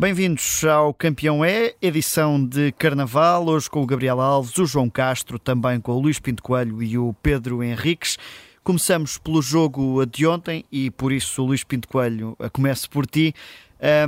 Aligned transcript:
Bem-vindos 0.00 0.64
ao 0.64 0.94
Campeão 0.94 1.44
É, 1.44 1.74
edição 1.82 2.42
de 2.42 2.72
Carnaval, 2.72 3.46
hoje 3.46 3.68
com 3.68 3.82
o 3.82 3.86
Gabriel 3.86 4.18
Alves, 4.18 4.56
o 4.56 4.64
João 4.64 4.88
Castro, 4.88 5.38
também 5.38 5.78
com 5.78 5.92
o 5.92 6.00
Luís 6.00 6.18
Pinto 6.18 6.42
Coelho 6.42 6.82
e 6.82 6.96
o 6.96 7.14
Pedro 7.22 7.62
Henriques. 7.62 8.16
Começamos 8.64 9.18
pelo 9.18 9.42
jogo 9.42 10.02
de 10.06 10.26
ontem 10.26 10.64
e 10.72 10.90
por 10.90 11.12
isso, 11.12 11.44
Luís 11.44 11.64
Pinto 11.64 11.86
Coelho, 11.86 12.34
começo 12.50 12.88
por 12.88 13.06
ti. 13.06 13.34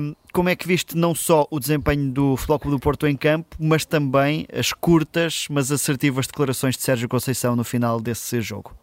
Um, 0.01 0.15
como 0.33 0.49
é 0.49 0.57
que 0.57 0.67
viste 0.67 0.97
não 0.97 1.15
só 1.15 1.47
o 1.51 1.61
desempenho 1.61 2.11
do 2.11 2.39
Futebol 2.39 2.59
Clube 2.59 2.77
do 2.79 2.81
Porto 2.81 3.07
em 3.07 3.15
campo, 3.15 3.55
mas 3.61 3.85
também 3.85 4.47
as 4.51 4.73
curtas, 4.73 5.47
mas 5.51 5.71
assertivas 5.71 6.27
declarações 6.27 6.75
de 6.75 6.85
Sérgio 6.85 7.07
Conceição 7.07 7.55
no 7.55 7.65
final 7.65 8.01
desse 8.01 8.41
jogo? 8.41 8.82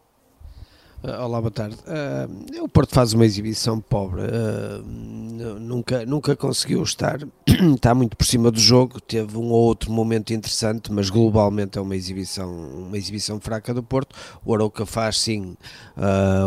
Uh, 1.01 1.23
olá, 1.23 1.39
boa 1.39 1.49
tarde. 1.49 1.77
Uh, 1.87 2.63
o 2.65 2.67
Porto 2.67 2.93
faz 2.93 3.13
uma 3.13 3.25
exibição 3.25 3.79
pobre, 3.79 4.19
uh, 4.21 4.83
nunca, 5.57 6.05
nunca 6.05 6.35
conseguiu 6.35 6.83
estar, 6.83 7.19
está 7.73 7.95
muito 7.95 8.17
por 8.17 8.25
cima 8.25 8.51
do 8.51 8.59
jogo, 8.59 8.99
teve 8.99 9.37
um 9.37 9.49
ou 9.49 9.63
outro 9.63 9.93
momento 9.93 10.33
interessante, 10.33 10.91
mas 10.91 11.09
globalmente 11.09 11.77
é 11.77 11.81
uma 11.81 11.95
exibição, 11.95 12.51
uma 12.51 12.97
exibição 12.97 13.39
fraca 13.39 13.73
do 13.73 13.81
Porto. 13.81 14.13
O 14.43 14.53
Arouca 14.53 14.85
faz 14.85 15.19
sim 15.19 15.55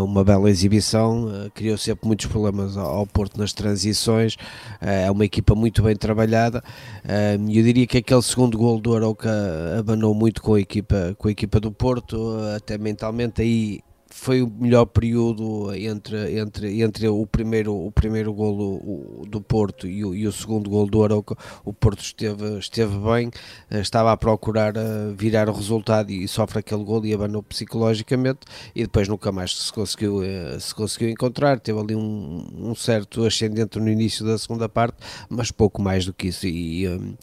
uma 0.05 0.23
bela 0.23 0.51
exibição, 0.51 1.29
criou 1.55 1.79
sempre 1.79 2.07
muitos 2.07 2.27
problemas 2.27 2.77
ao, 2.77 2.87
ao 2.87 3.07
Porto 3.07 3.39
nas 3.39 3.55
transições, 3.55 4.37
é 4.81 5.11
uma 5.11 5.25
equipa 5.25 5.55
muito 5.55 5.83
bem 5.83 5.97
trabalhada. 5.97 6.63
eu 7.05 7.63
diria 7.63 7.87
que 7.87 7.99
aquele 7.99 8.23
segundo 8.23 8.59
gol 8.59 8.79
do 8.81 8.95
Arouca 8.95 9.31
abanou 9.79 10.15
muito 10.15 10.43
com 10.43 10.55
a 10.55 10.61
equipa, 10.61 11.15
com 11.19 11.29
a 11.29 11.31
equipa 11.31 11.59
do 11.59 11.73
Porto, 11.73 12.37
até 12.55 12.77
mentalmente 12.77 13.41
aí 13.41 13.81
foi 14.13 14.43
o 14.43 14.49
melhor 14.49 14.85
período 14.87 15.75
entre, 15.75 16.39
entre, 16.39 16.83
entre 16.83 17.09
o 17.09 17.27
primeiro, 17.27 17.75
o 17.75 17.91
primeiro 17.91 18.33
golo 18.33 19.25
do 19.27 19.41
Porto 19.41 19.87
e 19.87 20.05
o, 20.05 20.15
e 20.15 20.27
o 20.27 20.33
segundo 20.33 20.69
golo 20.69 20.89
do 20.89 21.03
Arauca. 21.03 21.37
O 21.65 21.73
Porto 21.73 22.01
esteve, 22.01 22.59
esteve 22.59 22.97
bem, 22.99 23.31
eh, 23.71 23.81
estava 23.81 24.13
a 24.13 24.17
procurar 24.17 24.77
eh, 24.77 25.13
virar 25.17 25.49
o 25.49 25.53
resultado 25.53 26.11
e 26.11 26.29
sofre 26.29 26.59
aquele 26.61 26.85
golo 26.85 27.07
e 27.07 27.15
abanou 27.15 27.43
psicologicamente 27.43 28.41
e 28.75 28.83
depois 28.83 29.09
nunca 29.09 29.33
mais 29.33 29.57
se 29.57 29.73
conseguiu, 29.73 30.23
eh, 30.23 30.59
se 30.61 30.75
conseguiu 30.75 31.09
encontrar. 31.09 31.59
Teve 31.59 31.81
ali 31.81 31.97
um, 31.97 32.47
um 32.55 32.75
certo 32.75 33.25
ascendente 33.25 33.81
no 33.81 33.89
início 33.89 34.25
da 34.25 34.37
segunda 34.39 34.69
parte, 34.69 34.99
mas 35.29 35.51
pouco 35.51 35.81
mais 35.81 36.05
do 36.05 36.13
que 36.13 36.29
isso. 36.29 36.47
E, 36.47 36.87
um, 36.89 37.15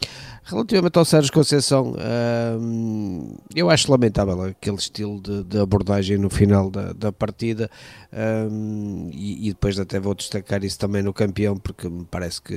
Relativamente 0.49 0.97
ao 0.97 1.05
Sérgio 1.05 1.31
Conceição, 1.31 1.93
hum, 2.59 3.35
eu 3.55 3.69
acho 3.69 3.91
lamentável 3.91 4.41
aquele 4.41 4.77
estilo 4.77 5.21
de, 5.21 5.43
de 5.43 5.59
abordagem 5.59 6.17
no 6.17 6.27
final 6.27 6.71
da, 6.71 6.78
da 6.93 7.11
partida 7.11 7.69
hum, 8.51 9.09
e, 9.13 9.47
e, 9.47 9.49
depois 9.49 9.79
até 9.79 9.99
vou 9.99 10.15
destacar 10.15 10.63
isso 10.63 10.79
também 10.79 11.01
no 11.01 11.13
campeão, 11.13 11.57
porque 11.57 11.87
me 11.89 12.05
parece 12.05 12.41
que 12.41 12.55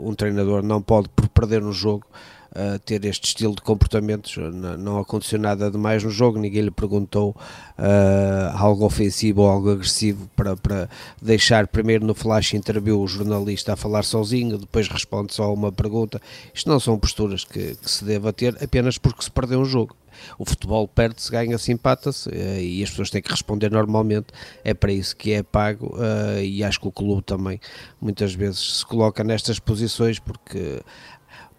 um 0.00 0.14
treinador 0.14 0.62
não 0.62 0.80
pode, 0.82 1.08
por 1.10 1.28
perder 1.28 1.62
um 1.62 1.72
jogo, 1.72 2.06
uh, 2.52 2.78
ter 2.78 3.04
este 3.04 3.26
estilo 3.28 3.54
de 3.54 3.62
comportamentos. 3.62 4.36
Não, 4.36 4.98
aconteceu 4.98 5.38
nada 5.38 5.70
de 5.70 5.78
mais 5.78 6.02
no 6.02 6.10
jogo, 6.10 6.38
ninguém 6.38 6.62
lhe 6.62 6.70
perguntou 6.70 7.36
uh, 7.78 8.56
algo 8.56 8.84
ofensivo 8.84 9.42
ou 9.42 9.50
algo 9.50 9.70
agressivo 9.70 10.28
para, 10.36 10.56
para 10.56 10.88
deixar 11.20 11.66
primeiro 11.66 12.04
no 12.04 12.14
flash 12.14 12.54
interview 12.54 13.00
o 13.00 13.06
jornalista 13.06 13.72
a 13.72 13.76
falar 13.76 14.02
sozinho, 14.02 14.58
depois 14.58 14.88
responde 14.88 15.34
só 15.34 15.44
a 15.44 15.52
uma 15.52 15.72
pergunta. 15.72 16.20
Isto 16.54 16.68
não 16.70 16.80
são 16.80 16.98
posturas 16.98 17.44
que, 17.44 17.74
que 17.76 17.90
se 17.90 18.04
deva 18.04 18.32
ter 18.32 18.56
apenas 18.62 18.98
porque 18.98 19.22
se 19.22 19.30
perdeu 19.30 19.60
um 19.60 19.64
jogo. 19.64 19.96
O 20.38 20.44
futebol 20.44 20.88
perde-se, 20.88 21.30
ganha-se, 21.30 21.72
empata-se 21.72 22.28
uh, 22.28 22.60
e 22.60 22.82
as 22.82 22.90
pessoas 22.90 23.10
têm 23.10 23.22
que 23.22 23.30
responder 23.30 23.70
normalmente. 23.70 24.28
É 24.64 24.74
para 24.74 24.92
isso 24.92 25.16
que 25.16 25.32
é 25.32 25.42
pago 25.42 25.96
uh, 25.96 26.40
e 26.42 26.62
acho 26.64 26.80
que 26.80 26.88
o 26.88 26.92
clube 26.92 27.22
também 27.22 27.60
muitas 28.00 28.34
vezes 28.34 28.78
se 28.78 28.86
coloca 28.86 29.22
nestas 29.24 29.58
posições 29.58 30.18
porque 30.18 30.82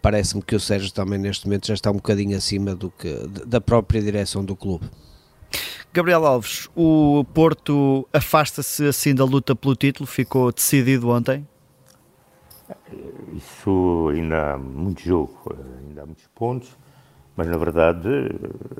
parece-me 0.02 0.41
que 0.41 0.56
o 0.56 0.59
Sérgio 0.59 0.91
também 0.94 1.19
neste 1.19 1.46
momento 1.46 1.68
já 1.68 1.74
está 1.74 1.91
um 1.91 1.96
bocadinho 1.96 2.38
acima 2.38 2.75
do 2.75 2.90
que, 2.91 3.13
da 3.46 3.59
própria 3.59 4.02
direção 4.02 4.44
do 4.44 4.56
clube. 4.56 4.90
Gabriel 5.94 6.25
Alves, 6.25 6.69
o 6.75 7.25
Porto 7.34 8.07
afasta-se 8.13 8.86
assim 8.88 9.16
da 9.16 9.24
luta 9.24 9.56
pelo 9.56 9.75
título, 9.75 10.06
ficou 10.06 10.52
decidido 10.52 11.09
ontem? 11.09 11.47
Isso 13.34 14.09
ainda 14.13 14.53
há 14.53 14.57
muito 14.57 15.02
jogo, 15.02 15.56
ainda 15.88 16.03
há 16.03 16.06
muitos 16.06 16.28
pontos, 16.36 16.69
mas 17.36 17.47
na 17.47 17.57
verdade 17.57 18.09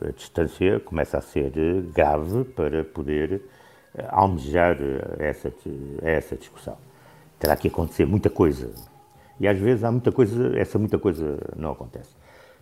a 0.06 0.12
distância 0.12 0.80
começa 0.80 1.18
a 1.18 1.22
ser 1.22 1.52
grave 1.94 2.44
para 2.44 2.84
poder 2.84 3.42
almejar 4.10 4.78
essa, 5.18 5.52
essa 6.02 6.36
discussão. 6.36 6.78
Terá 7.40 7.56
que 7.56 7.68
acontecer 7.68 8.06
muita 8.06 8.30
coisa 8.30 8.72
e 9.40 9.48
às 9.48 9.58
vezes 9.58 9.84
há 9.84 9.92
muita 9.92 10.12
coisa, 10.12 10.58
essa 10.58 10.80
muita 10.80 10.98
coisa 10.98 11.40
não 11.56 11.72
acontece. 11.72 12.16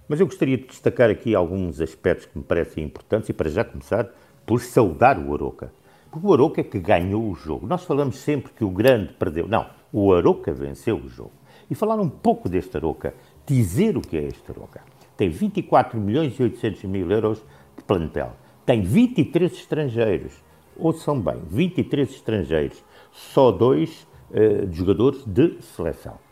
Mas 0.08 0.20
eu 0.20 0.26
gostaria 0.26 0.58
de 0.58 0.68
destacar 0.68 1.10
aqui 1.10 1.34
alguns 1.34 1.82
aspectos 1.82 2.28
que 2.28 2.38
me 2.38 2.44
parecem 2.44 2.84
importantes 2.84 3.30
e 3.30 3.34
para 3.34 3.50
já 3.50 3.64
começar 3.64 4.08
por 4.46 4.62
saudar 4.62 5.18
o 5.18 5.34
Aroca. 5.34 5.72
Porque 6.12 6.28
o 6.28 6.34
Aroca 6.34 6.62
é 6.62 6.64
que 6.64 6.80
ganhou 6.80 7.30
o 7.30 7.36
jogo. 7.36 7.66
Nós 7.66 7.84
falamos 7.84 8.18
sempre 8.18 8.54
que 8.54 8.64
o 8.64 8.70
grande 8.70 9.14
perdeu. 9.14 9.48
Não, 9.48 9.66
o 9.92 10.14
Aroca 10.14 10.54
venceu 10.54 10.98
o 10.98 11.10
jogo. 11.10 11.32
E 11.70 11.74
falar 11.74 12.00
um 12.00 12.10
pouco 12.10 12.48
deste 12.48 12.78
Aroca, 12.78 13.16
dizer 13.46 13.98
o 13.98 14.02
que 14.02 14.16
é 14.16 14.24
este 14.24 14.52
Aroca. 14.52 14.82
Tem 15.18 15.30
24 15.30 16.00
milhões 16.00 16.38
e 16.40 16.44
800 16.44 16.84
mil 16.84 17.10
euros 17.10 17.44
de 17.76 17.84
plantel. 17.84 18.34
Tem 18.66 18.82
23 18.82 19.52
estrangeiros. 19.52 20.34
Ouçam 20.78 21.20
bem, 21.20 21.42
23 21.50 22.10
estrangeiros. 22.10 22.84
Só 23.12 23.52
dois 23.52 24.06
uh, 24.30 24.72
jogadores 24.72 25.24
de 25.26 25.58
seleção. 25.62 26.25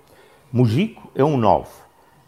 Mujico 0.55 1.09
é 1.15 1.23
um 1.23 1.35
9, 1.35 1.67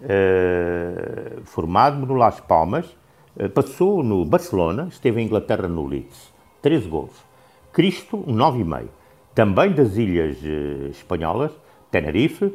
eh, 0.02 1.38
formado 1.44 2.08
no 2.08 2.16
Las 2.16 2.40
Palmas, 2.40 2.98
eh, 3.38 3.48
passou 3.48 4.02
no 4.02 4.26
Barcelona, 4.26 4.88
esteve 4.90 5.22
em 5.22 5.26
Inglaterra 5.26 5.68
no 5.68 5.86
Leeds, 5.86 6.34
13 6.60 6.88
gols. 6.88 7.24
Cristo, 7.72 8.18
um 8.26 8.34
9,5, 8.36 8.88
também 9.36 9.74
das 9.74 9.96
Ilhas 9.96 10.38
uh, 10.42 10.90
Espanholas, 10.90 11.52
Tenerife, 11.92 12.52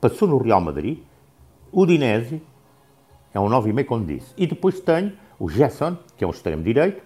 passou 0.00 0.28
no 0.28 0.36
Real 0.36 0.60
Madrid, 0.60 0.98
Udinese, 1.72 2.42
é 3.32 3.40
um 3.40 3.48
9,5 3.48 3.84
como 3.86 4.04
disse. 4.04 4.34
E 4.36 4.46
depois 4.46 4.80
tenho 4.80 5.12
o 5.38 5.48
Gerson, 5.48 5.96
que 6.16 6.24
é 6.24 6.26
um 6.26 6.30
extremo 6.30 6.62
direito, 6.62 7.02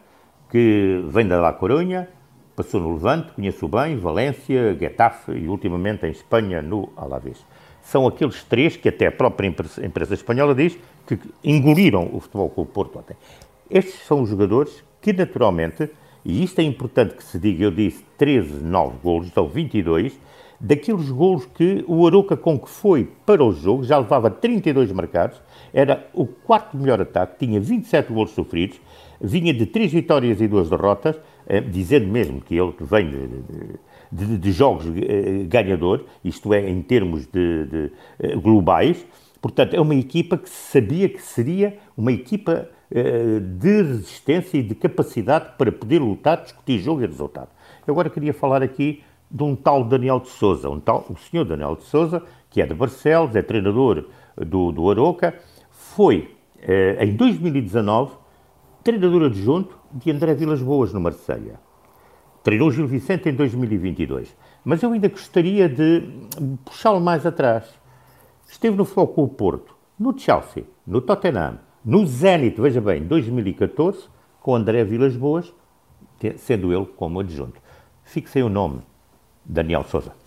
que 0.51 1.05
vem 1.07 1.29
da 1.29 1.41
La 1.41 1.53
Coruña, 1.53 2.09
Passou 2.57 2.81
no 2.81 2.93
Levante, 2.93 3.33
conheço 3.33 3.67
bem, 3.67 3.97
Valência, 3.97 4.77
Getafe 4.79 5.33
e 5.33 5.49
ultimamente 5.49 6.07
em 6.07 6.11
Espanha 6.11 6.63
no 6.63 6.89
Alavés. 6.97 7.45
São 7.83 8.07
aqueles 8.07 8.45
três 8.45 8.77
que 8.77 8.89
até 8.89 9.09
a 9.09 9.13
própria 9.13 9.49
empresa 9.49 10.15
espanhola 10.15 10.55
diz 10.55 10.79
que 11.05 11.19
engoliram 11.43 12.09
o 12.13 12.21
Futebol 12.21 12.49
com 12.49 12.63
o 12.63 12.67
Porto 12.67 13.01
ontem. 13.01 13.17
Estes 13.69 14.07
são 14.07 14.23
os 14.23 14.29
jogadores 14.29 14.85
que 15.03 15.13
naturalmente, 15.13 15.91
e 16.25 16.45
isto 16.45 16.61
é 16.61 16.63
importante 16.63 17.15
que 17.15 17.25
se 17.25 17.41
diga, 17.41 17.65
eu 17.65 17.73
disse 17.73 18.05
13, 18.17 18.63
9 18.63 18.99
golos, 19.03 19.27
então 19.27 19.49
22, 19.49 20.17
daqueles 20.61 21.11
golos 21.11 21.45
que 21.47 21.85
o 21.89 22.07
Aroca 22.07 22.37
com 22.37 22.57
que 22.57 22.71
foi 22.71 23.11
para 23.27 23.45
o 23.45 23.53
jogo, 23.53 23.83
já 23.83 23.99
levava 23.99 24.31
32 24.31 24.93
marcados, 24.93 25.43
era 25.73 26.09
o 26.15 26.25
quarto 26.25 26.77
melhor 26.77 27.01
ataque, 27.01 27.45
tinha 27.47 27.61
27 27.61 28.13
golos 28.13 28.31
sofridos, 28.31 28.81
vinha 29.21 29.53
de 29.53 29.67
3 29.67 29.93
vitórias 29.93 30.41
e 30.41 30.47
2 30.47 30.71
derrotas, 30.71 31.17
dizendo 31.71 32.07
mesmo 32.07 32.41
que 32.41 32.55
ele 32.57 32.75
vem 32.81 33.11
de, 33.11 34.27
de, 34.27 34.39
de 34.39 34.53
jogos 34.53 34.87
eh, 34.87 35.45
ganhador, 35.47 36.05
isto 36.25 36.55
é, 36.55 36.69
em 36.69 36.81
termos 36.81 37.27
de, 37.27 37.67
de, 37.67 37.93
eh, 38.19 38.37
globais. 38.37 39.05
Portanto, 39.43 39.75
é 39.75 39.81
uma 39.81 39.95
equipa 39.95 40.39
que 40.39 40.49
sabia 40.49 41.09
que 41.09 41.21
seria 41.21 41.77
uma 41.97 42.13
equipa 42.13 42.69
de 43.59 43.83
resistência 43.83 44.59
e 44.59 44.63
de 44.63 44.75
capacidade 44.75 45.57
para 45.59 45.73
poder 45.73 45.99
lutar, 45.99 46.41
discutir 46.41 46.79
jogo 46.79 47.03
e 47.03 47.07
resultado. 47.07 47.49
Eu 47.85 47.93
agora 47.93 48.09
queria 48.09 48.33
falar 48.33 48.63
aqui 48.63 49.03
de 49.29 49.43
um 49.43 49.57
tal 49.57 49.83
Daniel 49.83 50.21
de 50.21 50.29
Souza, 50.29 50.71
um 50.71 50.79
tal, 50.79 51.05
o 51.11 51.17
senhor 51.19 51.45
Daniel 51.45 51.75
de 51.75 51.83
Souza, 51.83 52.23
que 52.49 52.63
é 52.63 52.67
de 52.67 52.73
Barcelos, 52.73 53.35
é 53.35 53.43
treinador 53.43 54.05
do, 54.37 54.71
do 54.71 54.89
Aroca, 54.89 55.35
foi, 55.71 56.31
em 57.01 57.17
2019, 57.17 58.13
treinador 58.85 59.25
adjunto 59.25 59.79
de 59.91 60.11
André 60.11 60.35
Vilas 60.35 60.61
Boas 60.61 60.93
no 60.93 61.01
Marselha. 61.01 61.59
Treinou 62.43 62.71
Gil 62.71 62.87
Vicente 62.87 63.31
em 63.31 63.35
2022. 63.35 64.37
Mas 64.63 64.83
eu 64.83 64.93
ainda 64.93 65.09
gostaria 65.09 65.67
de 65.69 66.03
puxá-lo 66.67 67.01
mais 67.01 67.25
atrás. 67.25 67.65
Esteve 68.47 68.77
no 68.77 68.85
Futebol 68.85 69.29
Porto, 69.29 69.75
no 69.99 70.17
Chelsea, 70.17 70.65
no 70.87 71.01
Tottenham, 71.01 71.59
no 71.83 72.07
Zenit, 72.07 72.61
veja 72.61 72.81
bem, 72.81 73.03
2014, 73.03 74.07
com 74.41 74.55
André 74.55 74.85
Vilas 74.85 75.17
Boas, 75.17 75.53
sendo 76.37 76.71
ele 76.71 76.85
como 76.85 77.21
adjunto. 77.21 77.59
Fixem 78.03 78.43
o 78.43 78.51
nome, 78.51 78.83
Daniel 79.47 79.83
Souza 79.85 80.24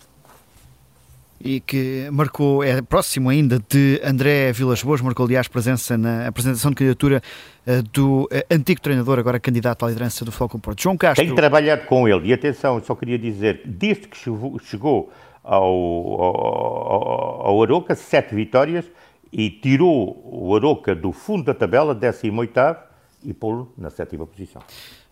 e 1.40 1.60
que 1.60 2.08
marcou, 2.10 2.64
é 2.64 2.82
próximo 2.82 3.28
ainda 3.28 3.62
de 3.68 4.00
André 4.04 4.52
Vilas 4.52 4.82
Boas, 4.82 5.00
marcou 5.00 5.26
aliás 5.26 5.46
presença 5.48 5.96
na 5.96 6.26
apresentação 6.26 6.70
de 6.70 6.76
candidatura 6.76 7.22
uh, 7.66 7.82
do 7.92 8.22
uh, 8.24 8.28
antigo 8.50 8.80
treinador, 8.80 9.18
agora 9.18 9.38
candidato 9.38 9.84
à 9.84 9.88
liderança 9.88 10.24
do 10.24 10.32
Futebol 10.32 10.60
Porto. 10.60 10.82
João 10.82 10.96
Castro. 10.96 11.24
Tenho 11.24 11.36
trabalhado 11.36 11.86
com 11.86 12.08
ele 12.08 12.28
e 12.28 12.32
atenção, 12.32 12.82
só 12.82 12.94
queria 12.94 13.18
dizer, 13.18 13.62
desde 13.64 14.08
que 14.08 14.16
chegou 14.16 15.12
ao, 15.44 15.62
ao, 15.62 17.46
ao 17.46 17.62
Aroca, 17.62 17.94
sete 17.94 18.34
vitórias, 18.34 18.84
e 19.32 19.50
tirou 19.50 20.20
o 20.24 20.56
Aroca 20.56 20.94
do 20.94 21.12
fundo 21.12 21.44
da 21.44 21.54
tabela, 21.54 21.94
18 21.94 22.88
e 23.24 23.34
pô-lo 23.34 23.72
na 23.76 23.90
sétima 23.90 24.26
posição. 24.26 24.62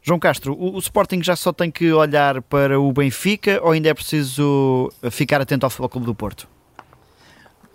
João 0.06 0.20
Castro, 0.20 0.52
o, 0.52 0.76
o, 0.76 0.78
Sporting 0.78 1.20
já 1.20 1.34
só 1.34 1.52
tem 1.52 1.68
que 1.68 1.92
olhar 1.92 2.40
para 2.40 2.78
o 2.78 2.92
Benfica 2.92 3.60
ou 3.60 3.72
ainda 3.72 3.88
é 3.88 3.94
preciso 3.94 4.88
ficar 5.10 5.40
atento 5.40 5.66
ao 5.66 5.70
Futebol 5.70 5.88
Clube 5.88 6.06
do 6.06 6.14
Porto? 6.14 6.48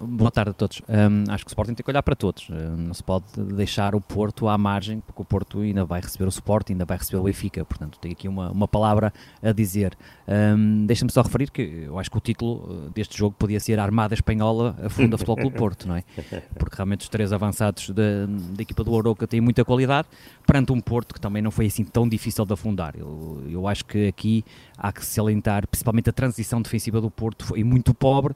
Boa 0.04 0.32
tarde 0.32 0.50
a 0.50 0.54
todos. 0.54 0.82
Um, 0.90 1.32
acho 1.32 1.46
que 1.46 1.50
o 1.50 1.52
Sporting 1.52 1.76
tem 1.76 1.84
que 1.84 1.92
olhar 1.92 2.02
para 2.02 2.16
todos. 2.16 2.50
Um, 2.50 2.88
não 2.88 2.94
se 2.94 3.04
pode 3.04 3.26
deixar 3.54 3.94
o 3.94 4.02
Porto 4.02 4.48
à 4.48 4.58
margem, 4.58 5.00
porque 5.00 5.22
o 5.22 5.26
Porto 5.26 5.60
ainda 5.60 5.86
vai 5.86 6.02
receber 6.02 6.26
o 6.26 6.30
Sporting, 6.30 6.74
ainda 6.74 6.86
vai 6.86 6.98
receber 6.98 7.18
o 7.18 7.24
Benfica. 7.24 7.64
Portanto, 7.64 8.00
tem 8.00 8.12
aqui 8.12 8.28
uma, 8.28 8.50
uma 8.50 8.68
palavra 8.68 9.14
a 9.44 9.52
dizer. 9.52 9.96
Um, 10.28 10.86
Deixa-me 10.88 11.12
só 11.12 11.22
referir 11.22 11.52
que 11.52 11.84
eu 11.86 12.00
acho 12.00 12.10
que 12.10 12.18
o 12.18 12.20
título 12.20 12.88
uh, 12.88 12.90
deste 12.90 13.16
jogo 13.16 13.36
podia 13.38 13.60
ser 13.60 13.78
a 13.78 13.84
Armada 13.84 14.16
Espanhola 14.16 14.76
a 14.84 14.90
fundo 14.90 15.12
da 15.12 15.18
Futebol 15.18 15.38
Clube 15.38 15.58
Porto, 15.58 15.88
não 15.88 15.96
é? 15.96 16.04
Porque 16.58 16.76
realmente 16.76 17.02
os 17.02 17.10
três 17.10 17.32
avançados 17.32 17.92
da, 17.92 18.26
da 18.26 18.62
equipa 18.62 18.84
do 18.84 18.92
Oroca 18.92 19.28
têm 19.28 19.40
muita 19.40 19.64
qualidade, 19.64 20.08
perante 20.52 20.74
um 20.74 20.82
Porto 20.82 21.14
que 21.14 21.22
também 21.22 21.42
não 21.42 21.50
foi 21.50 21.68
assim 21.68 21.86
tão 21.86 22.10
difícil 22.10 22.46
de 22.46 22.52
afundar. 22.52 22.94
Eu, 22.98 23.42
eu 23.50 23.68
acho 23.70 23.86
que 23.86 24.10
aqui 24.10 24.44
há 24.78 24.92
que 24.92 25.06
salientar, 25.06 25.66
principalmente 25.66 26.10
a 26.10 26.12
transição 26.12 26.62
defensiva 26.62 27.00
do 27.00 27.10
Porto 27.10 27.46
foi 27.46 27.64
muito 27.64 27.94
pobre, 27.94 28.34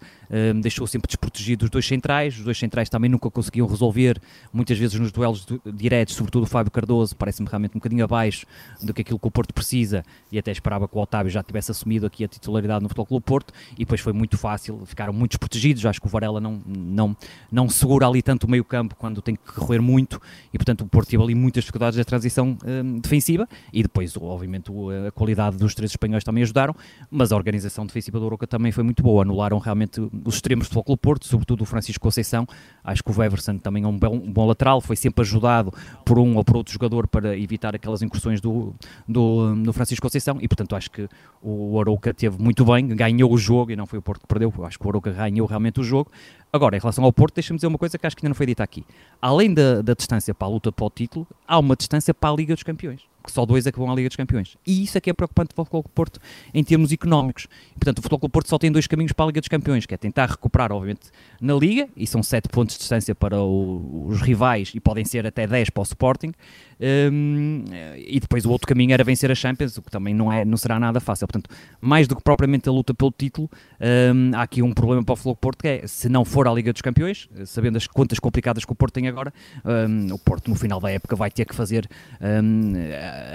deixou 0.61 0.87
sempre 0.87 1.07
desprotegido 1.07 1.65
dos 1.65 1.69
dois 1.69 1.85
centrais, 1.85 2.37
os 2.37 2.45
dois 2.45 2.57
centrais 2.57 2.87
também 2.87 3.09
nunca 3.09 3.29
conseguiam 3.29 3.67
resolver, 3.67 4.21
muitas 4.53 4.77
vezes 4.77 4.97
nos 4.97 5.11
duelos 5.11 5.45
diretos, 5.73 6.15
sobretudo 6.15 6.43
o 6.43 6.45
Fábio 6.45 6.71
Cardoso, 6.71 7.17
parece-me 7.17 7.49
realmente 7.49 7.71
um 7.71 7.79
bocadinho 7.79 8.05
abaixo 8.05 8.45
do 8.81 8.93
que 8.93 9.01
aquilo 9.01 9.19
que 9.19 9.27
o 9.27 9.31
Porto 9.31 9.53
precisa, 9.53 10.05
e 10.31 10.39
até 10.39 10.51
esperava 10.51 10.87
que 10.87 10.95
o 10.95 11.01
Otávio 11.01 11.29
já 11.29 11.43
tivesse 11.43 11.71
assumido 11.71 12.05
aqui 12.05 12.23
a 12.23 12.29
titularidade 12.29 12.81
no 12.81 12.87
Futebol 12.87 13.07
Clube 13.07 13.25
Porto, 13.25 13.53
e 13.73 13.79
depois 13.79 13.99
foi 13.99 14.13
muito 14.13 14.37
fácil, 14.37 14.85
ficaram 14.85 15.11
muito 15.11 15.31
desprotegidos, 15.31 15.85
acho 15.85 15.99
que 15.99 16.07
o 16.07 16.09
Varela 16.09 16.39
não, 16.39 16.61
não, 16.65 17.17
não 17.51 17.67
segura 17.67 18.07
ali 18.07 18.21
tanto 18.21 18.45
o 18.45 18.49
meio 18.49 18.63
campo 18.63 18.95
quando 18.95 19.21
tem 19.21 19.35
que 19.35 19.51
correr 19.51 19.81
muito, 19.81 20.21
e 20.53 20.57
portanto 20.57 20.81
o 20.81 20.87
Porto 20.87 21.09
teve 21.09 21.21
ali 21.21 21.35
muitas 21.35 21.63
dificuldades 21.63 21.97
da 22.05 22.09
transição 22.09 22.57
um, 22.63 22.99
defensiva, 22.99 23.49
e 23.73 23.81
depois, 23.81 24.15
obviamente, 24.15 24.71
a 25.07 25.11
qualidade 25.11 25.57
dos 25.57 25.73
três 25.73 25.91
espanhóis 25.91 26.23
também 26.23 26.43
ajudaram, 26.43 26.75
mas 27.09 27.31
a 27.31 27.35
organização 27.35 27.85
defensiva 27.85 28.19
do 28.19 28.25
Oroca 28.25 28.45
também 28.45 28.71
foi 28.71 28.83
muito 28.83 29.01
boa, 29.01 29.23
anularam 29.23 29.57
realmente 29.57 29.99
os 30.23 30.35
extremos 30.35 30.69
do 30.69 30.83
Clube 30.83 31.01
Porto, 31.01 31.25
sobretudo 31.25 31.61
o 31.61 31.65
Francisco 31.65 32.01
Conceição. 32.01 32.47
Acho 32.83 33.03
que 33.03 33.11
o 33.11 33.17
Weverson 33.17 33.57
também 33.57 33.83
é 33.83 33.87
um 33.87 33.97
bom, 33.97 34.13
um 34.13 34.31
bom, 34.31 34.45
lateral, 34.45 34.79
foi 34.79 34.95
sempre 34.95 35.23
ajudado 35.23 35.73
por 36.05 36.19
um 36.19 36.37
ou 36.37 36.43
por 36.43 36.57
outro 36.57 36.71
jogador 36.71 37.07
para 37.07 37.37
evitar 37.37 37.75
aquelas 37.75 38.01
incursões 38.01 38.39
do, 38.39 38.75
do, 39.07 39.55
do 39.55 39.73
Francisco 39.73 40.05
Conceição 40.05 40.37
e, 40.39 40.47
portanto, 40.47 40.75
acho 40.75 40.91
que 40.91 41.09
o 41.41 41.79
Arouca 41.79 42.13
teve 42.13 42.41
muito 42.41 42.63
bem, 42.65 42.87
ganhou 42.87 43.31
o 43.31 43.37
jogo 43.37 43.71
e 43.71 43.75
não 43.75 43.85
foi 43.85 43.99
o 43.99 44.01
Porto 44.01 44.21
que 44.21 44.27
perdeu. 44.27 44.53
Acho 44.63 44.77
que 44.77 44.85
o 44.85 44.89
Arouca 44.89 45.11
ganhou 45.11 45.47
realmente 45.47 45.79
o 45.79 45.83
jogo. 45.83 46.11
Agora, 46.51 46.77
em 46.77 46.79
relação 46.79 47.03
ao 47.03 47.11
Porto, 47.11 47.35
deixa-me 47.35 47.57
dizer 47.57 47.67
uma 47.67 47.77
coisa 47.77 47.97
que 47.97 48.07
acho 48.07 48.15
que 48.15 48.21
ainda 48.21 48.29
não 48.29 48.35
foi 48.35 48.45
dita 48.45 48.63
aqui. 48.63 48.85
Além 49.21 49.53
da, 49.53 49.81
da 49.81 49.93
distância 49.93 50.33
para 50.33 50.47
a 50.47 50.51
luta 50.51 50.71
para 50.71 50.85
o 50.85 50.89
título, 50.89 51.27
há 51.45 51.59
uma 51.59 51.75
distância 51.75 51.84
para 52.13 52.33
a 52.33 52.35
Liga 52.35 52.53
dos 52.53 52.63
Campeões 52.63 53.01
só 53.31 53.45
dois 53.45 53.65
é 53.65 53.71
que 53.71 53.79
vão 53.79 53.91
à 53.91 53.95
Liga 53.95 54.09
dos 54.09 54.15
Campeões. 54.15 54.57
E 54.65 54.83
isso 54.83 54.97
é 54.97 55.01
que 55.01 55.09
é 55.09 55.13
preocupante 55.13 55.53
para 55.53 55.61
o 55.61 55.65
Futebol 55.65 55.83
Clube 55.83 55.95
Porto 55.95 56.19
em 56.53 56.63
termos 56.63 56.91
económicos. 56.91 57.47
Portanto, 57.73 57.99
o 57.99 58.01
Futebol 58.01 58.19
Clube 58.19 58.33
Porto 58.33 58.49
só 58.49 58.57
tem 58.57 58.71
dois 58.71 58.87
caminhos 58.87 59.11
para 59.11 59.25
a 59.25 59.27
Liga 59.27 59.41
dos 59.41 59.47
Campeões, 59.47 59.85
que 59.85 59.93
é 59.93 59.97
tentar 59.97 60.29
recuperar, 60.29 60.71
obviamente, 60.71 61.09
na 61.41 61.53
Liga, 61.53 61.87
e 61.95 62.07
são 62.07 62.21
sete 62.23 62.49
pontos 62.49 62.75
de 62.75 62.79
distância 62.79 63.13
para 63.13 63.39
o, 63.41 64.07
os 64.07 64.21
rivais, 64.21 64.71
e 64.73 64.79
podem 64.79 65.05
ser 65.05 65.25
até 65.25 65.47
10 65.47 65.69
para 65.69 65.81
o 65.81 65.83
Sporting, 65.83 66.33
um, 66.79 67.63
e 67.95 68.19
depois 68.19 68.45
o 68.45 68.51
outro 68.51 68.67
caminho 68.67 68.93
era 68.93 69.03
vencer 69.03 69.31
a 69.31 69.35
Champions, 69.35 69.77
o 69.77 69.81
que 69.81 69.89
também 69.89 70.13
não, 70.13 70.31
é, 70.31 70.43
não 70.43 70.57
será 70.57 70.79
nada 70.79 70.99
fácil. 70.99 71.27
Portanto, 71.27 71.49
mais 71.79 72.07
do 72.07 72.15
que 72.15 72.23
propriamente 72.23 72.67
a 72.67 72.71
luta 72.71 72.93
pelo 72.93 73.11
título, 73.11 73.49
um, 73.79 74.35
há 74.35 74.41
aqui 74.41 74.61
um 74.61 74.73
problema 74.73 75.03
para 75.03 75.13
o 75.13 75.15
Futebol 75.15 75.35
Porto, 75.35 75.61
que 75.61 75.67
é, 75.67 75.87
se 75.87 76.09
não 76.09 76.25
for 76.25 76.47
à 76.47 76.53
Liga 76.53 76.71
dos 76.71 76.81
Campeões, 76.81 77.29
sabendo 77.45 77.77
as 77.77 77.87
contas 77.87 78.19
complicadas 78.19 78.65
que 78.65 78.71
o 78.71 78.75
Porto 78.75 78.93
tem 78.93 79.07
agora, 79.07 79.33
um, 79.63 80.13
o 80.13 80.19
Porto 80.19 80.49
no 80.49 80.55
final 80.55 80.79
da 80.79 80.91
época 80.91 81.15
vai 81.15 81.31
ter 81.31 81.45
que 81.45 81.55
fazer 81.55 81.87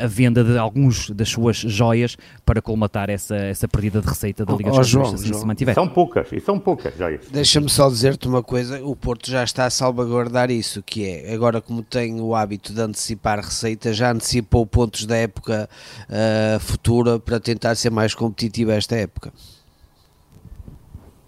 a 0.02 0.06
venda 0.06 0.42
de 0.42 0.56
alguns 0.58 1.10
das 1.10 1.28
suas 1.28 1.56
joias 1.56 2.16
para 2.44 2.60
colmatar 2.60 3.10
essa, 3.10 3.36
essa 3.36 3.68
perdida 3.68 4.00
de 4.00 4.06
receita 4.06 4.44
da 4.44 4.54
Liga 4.54 4.70
oh, 4.70 4.78
dos 4.78 4.90
Campeões, 4.90 5.08
João, 5.08 5.14
assim 5.14 5.28
João. 5.28 5.40
se 5.40 5.46
mantiver. 5.46 5.74
São 5.74 5.88
poucas, 5.88 6.32
e 6.32 6.40
são 6.40 6.58
poucas 6.58 6.96
joias. 6.96 7.26
Deixa-me 7.30 7.68
só 7.68 7.88
dizer-te 7.88 8.28
uma 8.28 8.42
coisa, 8.42 8.84
o 8.84 8.94
Porto 8.94 9.30
já 9.30 9.44
está 9.44 9.66
a 9.66 9.70
salvaguardar 9.70 10.50
isso, 10.50 10.82
que 10.82 11.06
é, 11.06 11.34
agora 11.34 11.60
como 11.60 11.82
tem 11.82 12.20
o 12.20 12.34
hábito 12.34 12.72
de 12.72 12.80
antecipar 12.80 13.38
receita, 13.38 13.92
já 13.92 14.12
antecipou 14.12 14.66
pontos 14.66 15.06
da 15.06 15.16
época 15.16 15.68
uh, 16.08 16.60
futura 16.60 17.18
para 17.18 17.40
tentar 17.40 17.74
ser 17.74 17.90
mais 17.90 18.14
competitivo 18.14 18.70
esta 18.70 18.96
época 18.96 19.32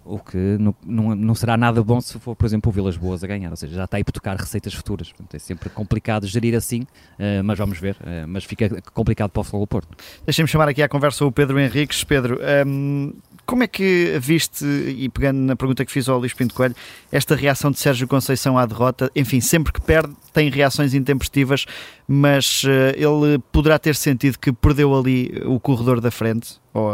o 0.05 0.19
que 0.19 0.37
não, 0.59 0.75
não, 0.85 1.15
não, 1.15 1.35
será 1.35 1.55
nada 1.55 1.81
bom 1.83 2.01
se 2.01 2.19
for, 2.19 2.35
por 2.35 2.45
exemplo, 2.45 2.69
o 2.69 2.73
Vilas 2.73 2.97
Boas 2.97 3.23
a 3.23 3.27
ganhar, 3.27 3.49
ou 3.49 3.55
seja, 3.55 3.75
já 3.75 3.83
está 3.85 3.97
por 4.03 4.11
tocar 4.11 4.35
receitas 4.35 4.73
futuras. 4.73 5.13
É 5.33 5.39
sempre 5.39 5.69
complicado 5.69 6.27
gerir 6.27 6.55
assim, 6.55 6.81
uh, 6.81 7.43
mas 7.43 7.57
vamos 7.57 7.79
ver. 7.79 7.95
Uh, 7.95 8.27
mas 8.27 8.43
fica 8.43 8.81
complicado 8.93 9.29
para 9.29 9.41
o 9.41 9.43
Futebol 9.43 9.67
Porto. 9.67 9.97
Deixem-me 10.25 10.47
chamar 10.47 10.67
aqui 10.67 10.81
à 10.81 10.89
conversa 10.89 11.25
o 11.25 11.31
Pedro 11.31 11.59
Henriques. 11.59 12.03
Pedro, 12.03 12.39
um, 12.65 13.11
ehm, 13.11 13.13
como 13.45 13.63
é 13.63 13.67
que 13.67 14.17
viste, 14.19 14.65
e 14.65 15.09
pegando 15.09 15.39
na 15.39 15.55
pergunta 15.55 15.85
que 15.85 15.91
fiz 15.91 16.07
ao 16.07 16.19
Luís 16.19 16.33
Pinto 16.33 16.53
Coelho, 16.53 16.75
esta 17.11 17.35
reação 17.35 17.71
de 17.71 17.79
Sérgio 17.79 18.07
Conceição 18.07 18.57
à 18.57 18.65
derrota? 18.65 19.11
Enfim, 19.15 19.41
sempre 19.41 19.71
que 19.71 19.81
perde, 19.81 20.13
tem 20.33 20.49
reações 20.49 20.93
intempestivas, 20.93 21.65
mas 22.07 22.63
uh, 22.63 22.67
ele 22.95 23.39
poderá 23.51 23.79
ter 23.79 23.95
sentido 23.95 24.37
que 24.37 24.51
perdeu 24.51 24.93
ali 24.97 25.41
o 25.45 25.59
corredor 25.59 26.01
da 26.01 26.11
frente, 26.11 26.61
ou 26.73 26.93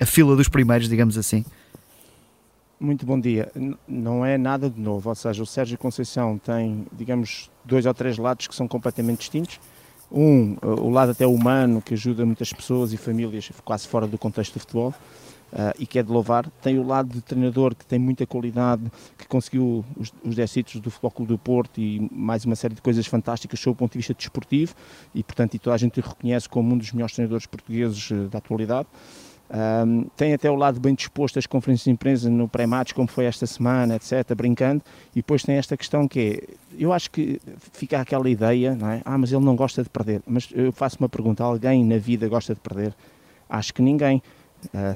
a 0.00 0.06
fila 0.06 0.34
dos 0.36 0.48
primeiros, 0.48 0.88
digamos 0.88 1.16
assim? 1.16 1.44
Muito 2.78 3.06
bom 3.06 3.18
dia. 3.18 3.50
Não 3.86 4.26
é 4.26 4.36
nada 4.36 4.68
de 4.68 4.80
novo, 4.80 5.08
ou 5.08 5.14
seja, 5.14 5.42
o 5.42 5.46
Sérgio 5.46 5.78
Conceição 5.78 6.36
tem, 6.38 6.86
digamos, 6.92 7.50
dois 7.64 7.86
ou 7.86 7.94
três 7.94 8.18
lados 8.18 8.48
que 8.48 8.54
são 8.54 8.66
completamente 8.66 9.18
distintos. 9.18 9.60
Um, 10.10 10.56
o 10.62 10.90
lado 10.90 11.12
até 11.12 11.26
humano, 11.26 11.80
que 11.80 11.94
ajuda 11.94 12.26
muitas 12.26 12.52
pessoas 12.52 12.92
e 12.92 12.96
famílias 12.96 13.50
quase 13.64 13.86
fora 13.86 14.06
do 14.06 14.18
contexto 14.18 14.54
do 14.54 14.60
futebol, 14.60 14.94
uh, 15.54 15.72
e 15.78 15.86
que 15.86 15.98
é 15.98 16.02
de 16.02 16.10
louvar. 16.10 16.50
Tem 16.60 16.78
o 16.78 16.86
lado 16.86 17.08
de 17.14 17.20
treinador, 17.20 17.74
que 17.74 17.86
tem 17.86 17.98
muita 17.98 18.26
qualidade, 18.26 18.82
que 19.16 19.26
conseguiu 19.26 19.84
os, 19.96 20.12
os 20.24 20.34
10 20.34 20.52
títulos 20.52 20.80
do 20.80 20.90
Futebol 20.90 21.10
Clube 21.10 21.32
do 21.32 21.38
Porto 21.38 21.80
e 21.80 22.08
mais 22.12 22.44
uma 22.44 22.56
série 22.56 22.74
de 22.74 22.82
coisas 22.82 23.06
fantásticas 23.06 23.58
sob 23.60 23.74
o 23.74 23.76
ponto 23.76 23.92
de 23.92 23.98
vista 23.98 24.14
desportivo, 24.14 24.74
e 25.14 25.22
portanto 25.22 25.54
e 25.54 25.58
toda 25.58 25.74
a 25.74 25.78
gente 25.78 26.00
o 26.00 26.02
reconhece 26.02 26.48
como 26.48 26.74
um 26.74 26.78
dos 26.78 26.92
melhores 26.92 27.14
treinadores 27.14 27.46
portugueses 27.46 28.10
uh, 28.10 28.28
da 28.28 28.38
atualidade. 28.38 28.88
Um, 29.54 30.06
tem 30.16 30.34
até 30.34 30.50
o 30.50 30.56
lado 30.56 30.80
bem 30.80 30.96
disposto 30.96 31.38
as 31.38 31.46
conferências 31.46 31.84
de 31.84 31.90
imprensa 31.90 32.28
no 32.28 32.48
pré-match, 32.48 32.92
como 32.92 33.06
foi 33.06 33.26
esta 33.26 33.46
semana, 33.46 33.94
etc., 33.94 34.34
brincando, 34.34 34.82
e 35.12 35.20
depois 35.20 35.44
tem 35.44 35.54
esta 35.54 35.76
questão 35.76 36.08
que 36.08 36.20
é, 36.20 36.54
eu 36.76 36.92
acho 36.92 37.08
que 37.08 37.40
fica 37.72 38.00
aquela 38.00 38.28
ideia, 38.28 38.74
não 38.74 38.90
é? 38.90 39.00
ah, 39.04 39.16
mas 39.16 39.32
ele 39.32 39.44
não 39.44 39.54
gosta 39.54 39.84
de 39.84 39.88
perder, 39.88 40.22
mas 40.26 40.48
eu 40.52 40.72
faço 40.72 40.96
uma 40.98 41.08
pergunta, 41.08 41.44
alguém 41.44 41.84
na 41.84 41.98
vida 41.98 42.28
gosta 42.28 42.52
de 42.52 42.60
perder? 42.60 42.92
Acho 43.48 43.72
que 43.72 43.80
ninguém, 43.80 44.20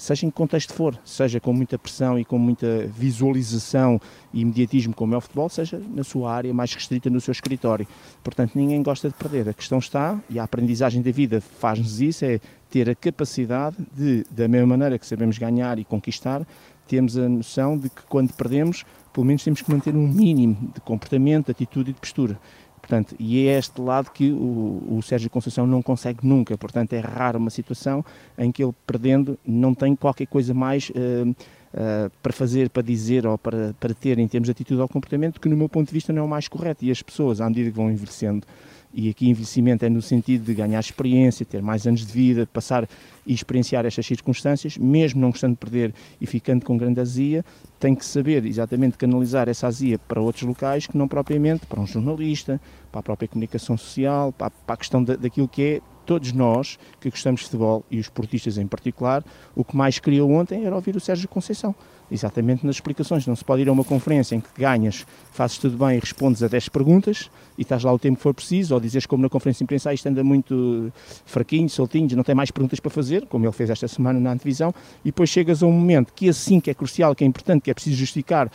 seja 0.00 0.26
em 0.26 0.30
que 0.30 0.36
contexto 0.36 0.72
for, 0.72 0.98
seja 1.04 1.40
com 1.40 1.52
muita 1.52 1.78
pressão 1.78 2.18
e 2.18 2.24
com 2.24 2.38
muita 2.38 2.86
visualização 2.86 4.00
e 4.32 4.40
imediatismo 4.40 4.94
como 4.94 5.14
é 5.14 5.18
o 5.18 5.20
futebol, 5.20 5.48
seja 5.48 5.80
na 5.94 6.04
sua 6.04 6.32
área 6.32 6.52
mais 6.52 6.72
restrita 6.72 7.10
no 7.10 7.20
seu 7.20 7.32
escritório. 7.32 7.86
Portanto, 8.22 8.52
ninguém 8.54 8.82
gosta 8.82 9.08
de 9.08 9.14
perder. 9.14 9.48
A 9.48 9.52
questão 9.52 9.78
está, 9.78 10.20
e 10.28 10.38
a 10.38 10.44
aprendizagem 10.44 11.02
da 11.02 11.10
vida 11.10 11.40
faz-nos 11.40 12.00
isso, 12.00 12.24
é 12.24 12.40
ter 12.70 12.88
a 12.88 12.94
capacidade 12.94 13.76
de, 13.96 14.24
da 14.30 14.46
mesma 14.46 14.66
maneira 14.66 14.98
que 14.98 15.06
sabemos 15.06 15.38
ganhar 15.38 15.78
e 15.78 15.84
conquistar, 15.84 16.46
temos 16.86 17.18
a 17.18 17.28
noção 17.28 17.78
de 17.78 17.90
que 17.90 18.02
quando 18.08 18.32
perdemos, 18.32 18.84
pelo 19.12 19.26
menos 19.26 19.44
temos 19.44 19.60
que 19.60 19.70
manter 19.70 19.94
um 19.94 20.08
mínimo 20.08 20.72
de 20.74 20.80
comportamento, 20.80 21.50
atitude 21.50 21.90
e 21.90 21.92
de 21.92 22.00
postura. 22.00 22.38
Portanto, 22.78 23.14
e 23.18 23.46
é 23.46 23.58
este 23.58 23.80
lado 23.80 24.10
que 24.10 24.30
o, 24.30 24.96
o 24.96 25.02
Sérgio 25.02 25.28
Conceição 25.28 25.66
não 25.66 25.82
consegue 25.82 26.26
nunca. 26.26 26.56
Portanto, 26.56 26.92
é 26.92 27.00
raro 27.00 27.38
uma 27.38 27.50
situação 27.50 28.04
em 28.36 28.50
que 28.50 28.62
ele, 28.62 28.72
perdendo, 28.86 29.38
não 29.46 29.74
tem 29.74 29.94
qualquer 29.94 30.26
coisa 30.26 30.54
mais 30.54 30.90
uh, 30.90 31.28
uh, 31.28 32.10
para 32.22 32.32
fazer, 32.32 32.70
para 32.70 32.82
dizer 32.82 33.26
ou 33.26 33.36
para, 33.36 33.74
para 33.78 33.92
ter 33.92 34.18
em 34.18 34.28
termos 34.28 34.46
de 34.46 34.52
atitude 34.52 34.80
ou 34.80 34.88
comportamento 34.88 35.40
que, 35.40 35.48
no 35.48 35.56
meu 35.56 35.68
ponto 35.68 35.88
de 35.88 35.92
vista, 35.92 36.12
não 36.12 36.22
é 36.22 36.24
o 36.24 36.28
mais 36.28 36.48
correto. 36.48 36.84
E 36.84 36.90
as 36.90 37.02
pessoas, 37.02 37.40
à 37.40 37.48
medida 37.48 37.70
que 37.70 37.76
vão 37.76 37.90
envelhecendo, 37.90 38.46
e 38.92 39.08
aqui 39.10 39.28
envelhecimento 39.28 39.84
é 39.84 39.88
no 39.88 40.00
sentido 40.00 40.44
de 40.44 40.54
ganhar 40.54 40.80
experiência, 40.80 41.44
ter 41.44 41.62
mais 41.62 41.86
anos 41.86 42.06
de 42.06 42.12
vida, 42.12 42.48
passar 42.52 42.88
e 43.26 43.34
experienciar 43.34 43.84
estas 43.84 44.06
circunstâncias, 44.06 44.78
mesmo 44.78 45.20
não 45.20 45.30
gostando 45.30 45.54
de 45.54 45.58
perder 45.58 45.94
e 46.20 46.26
ficando 46.26 46.64
com 46.64 46.76
grande 46.76 47.00
azia, 47.00 47.44
tem 47.78 47.94
que 47.94 48.04
saber 48.04 48.44
exatamente 48.46 48.96
canalizar 48.96 49.48
essa 49.48 49.66
azia 49.66 49.98
para 49.98 50.20
outros 50.20 50.44
locais 50.44 50.86
que 50.86 50.96
não 50.96 51.06
propriamente 51.06 51.66
para 51.66 51.80
um 51.80 51.86
jornalista, 51.86 52.60
para 52.90 53.00
a 53.00 53.02
própria 53.02 53.28
comunicação 53.28 53.76
social, 53.76 54.32
para, 54.32 54.50
para 54.50 54.74
a 54.74 54.76
questão 54.78 55.04
da, 55.04 55.16
daquilo 55.16 55.46
que 55.46 55.62
é 55.62 55.80
todos 56.08 56.32
nós 56.32 56.78
que 56.98 57.10
gostamos 57.10 57.40
de 57.40 57.44
futebol 57.44 57.84
e 57.90 58.00
os 58.00 58.06
esportistas 58.06 58.56
em 58.56 58.66
particular, 58.66 59.22
o 59.54 59.62
que 59.62 59.76
mais 59.76 59.98
queria 59.98 60.24
ontem 60.24 60.64
era 60.64 60.74
ouvir 60.74 60.96
o 60.96 61.00
Sérgio 61.00 61.28
Conceição 61.28 61.74
exatamente 62.10 62.64
nas 62.64 62.76
explicações. 62.76 63.26
Não 63.26 63.36
se 63.36 63.44
pode 63.44 63.60
ir 63.60 63.68
a 63.68 63.72
uma 63.72 63.84
conferência 63.84 64.34
em 64.34 64.40
que 64.40 64.48
ganhas, 64.56 65.04
fazes 65.30 65.58
tudo 65.58 65.76
bem 65.76 65.98
e 65.98 66.00
respondes 66.00 66.42
a 66.42 66.48
10 66.48 66.70
perguntas 66.70 67.30
e 67.58 67.62
estás 67.62 67.84
lá 67.84 67.92
o 67.92 67.98
tempo 67.98 68.16
que 68.16 68.22
for 68.22 68.32
preciso, 68.32 68.72
ou 68.72 68.80
dizes 68.80 69.04
como 69.04 69.22
na 69.22 69.28
conferência 69.28 69.58
de 69.58 69.64
imprensa, 69.64 69.90
ah, 69.90 69.94
isto 69.94 70.08
anda 70.08 70.24
muito 70.24 70.90
fraquinho, 71.26 71.68
soltinho, 71.68 72.16
não 72.16 72.24
tem 72.24 72.34
mais 72.34 72.50
perguntas 72.50 72.80
para 72.80 72.90
fazer, 72.90 73.26
como 73.26 73.44
ele 73.44 73.52
fez 73.52 73.68
esta 73.68 73.86
semana 73.86 74.18
na 74.18 74.32
antevisão, 74.32 74.74
e 75.04 75.08
depois 75.08 75.28
chegas 75.28 75.62
a 75.62 75.66
um 75.66 75.72
momento 75.72 76.14
que 76.14 76.26
assim 76.30 76.58
que 76.58 76.70
é 76.70 76.74
crucial, 76.74 77.14
que 77.14 77.22
é 77.22 77.26
importante, 77.26 77.64
que 77.64 77.70
é 77.70 77.74
preciso 77.74 77.96
justificar 77.96 78.50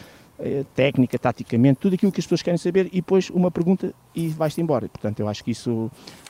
técnica, 0.76 1.18
taticamente, 1.18 1.80
tudo 1.80 1.96
aquilo 1.96 2.12
que 2.12 2.20
as 2.20 2.26
pessoas 2.26 2.42
querem 2.42 2.58
saber 2.58 2.88
e 2.88 2.98
depois 2.98 3.30
uma 3.30 3.50
pergunta 3.50 3.94
e 4.16 4.28
vais-te 4.30 4.62
embora. 4.62 4.88
Portanto, 4.90 5.20
eu 5.20 5.28
acho 5.28 5.44
que 5.44 5.52
isso 5.52 5.72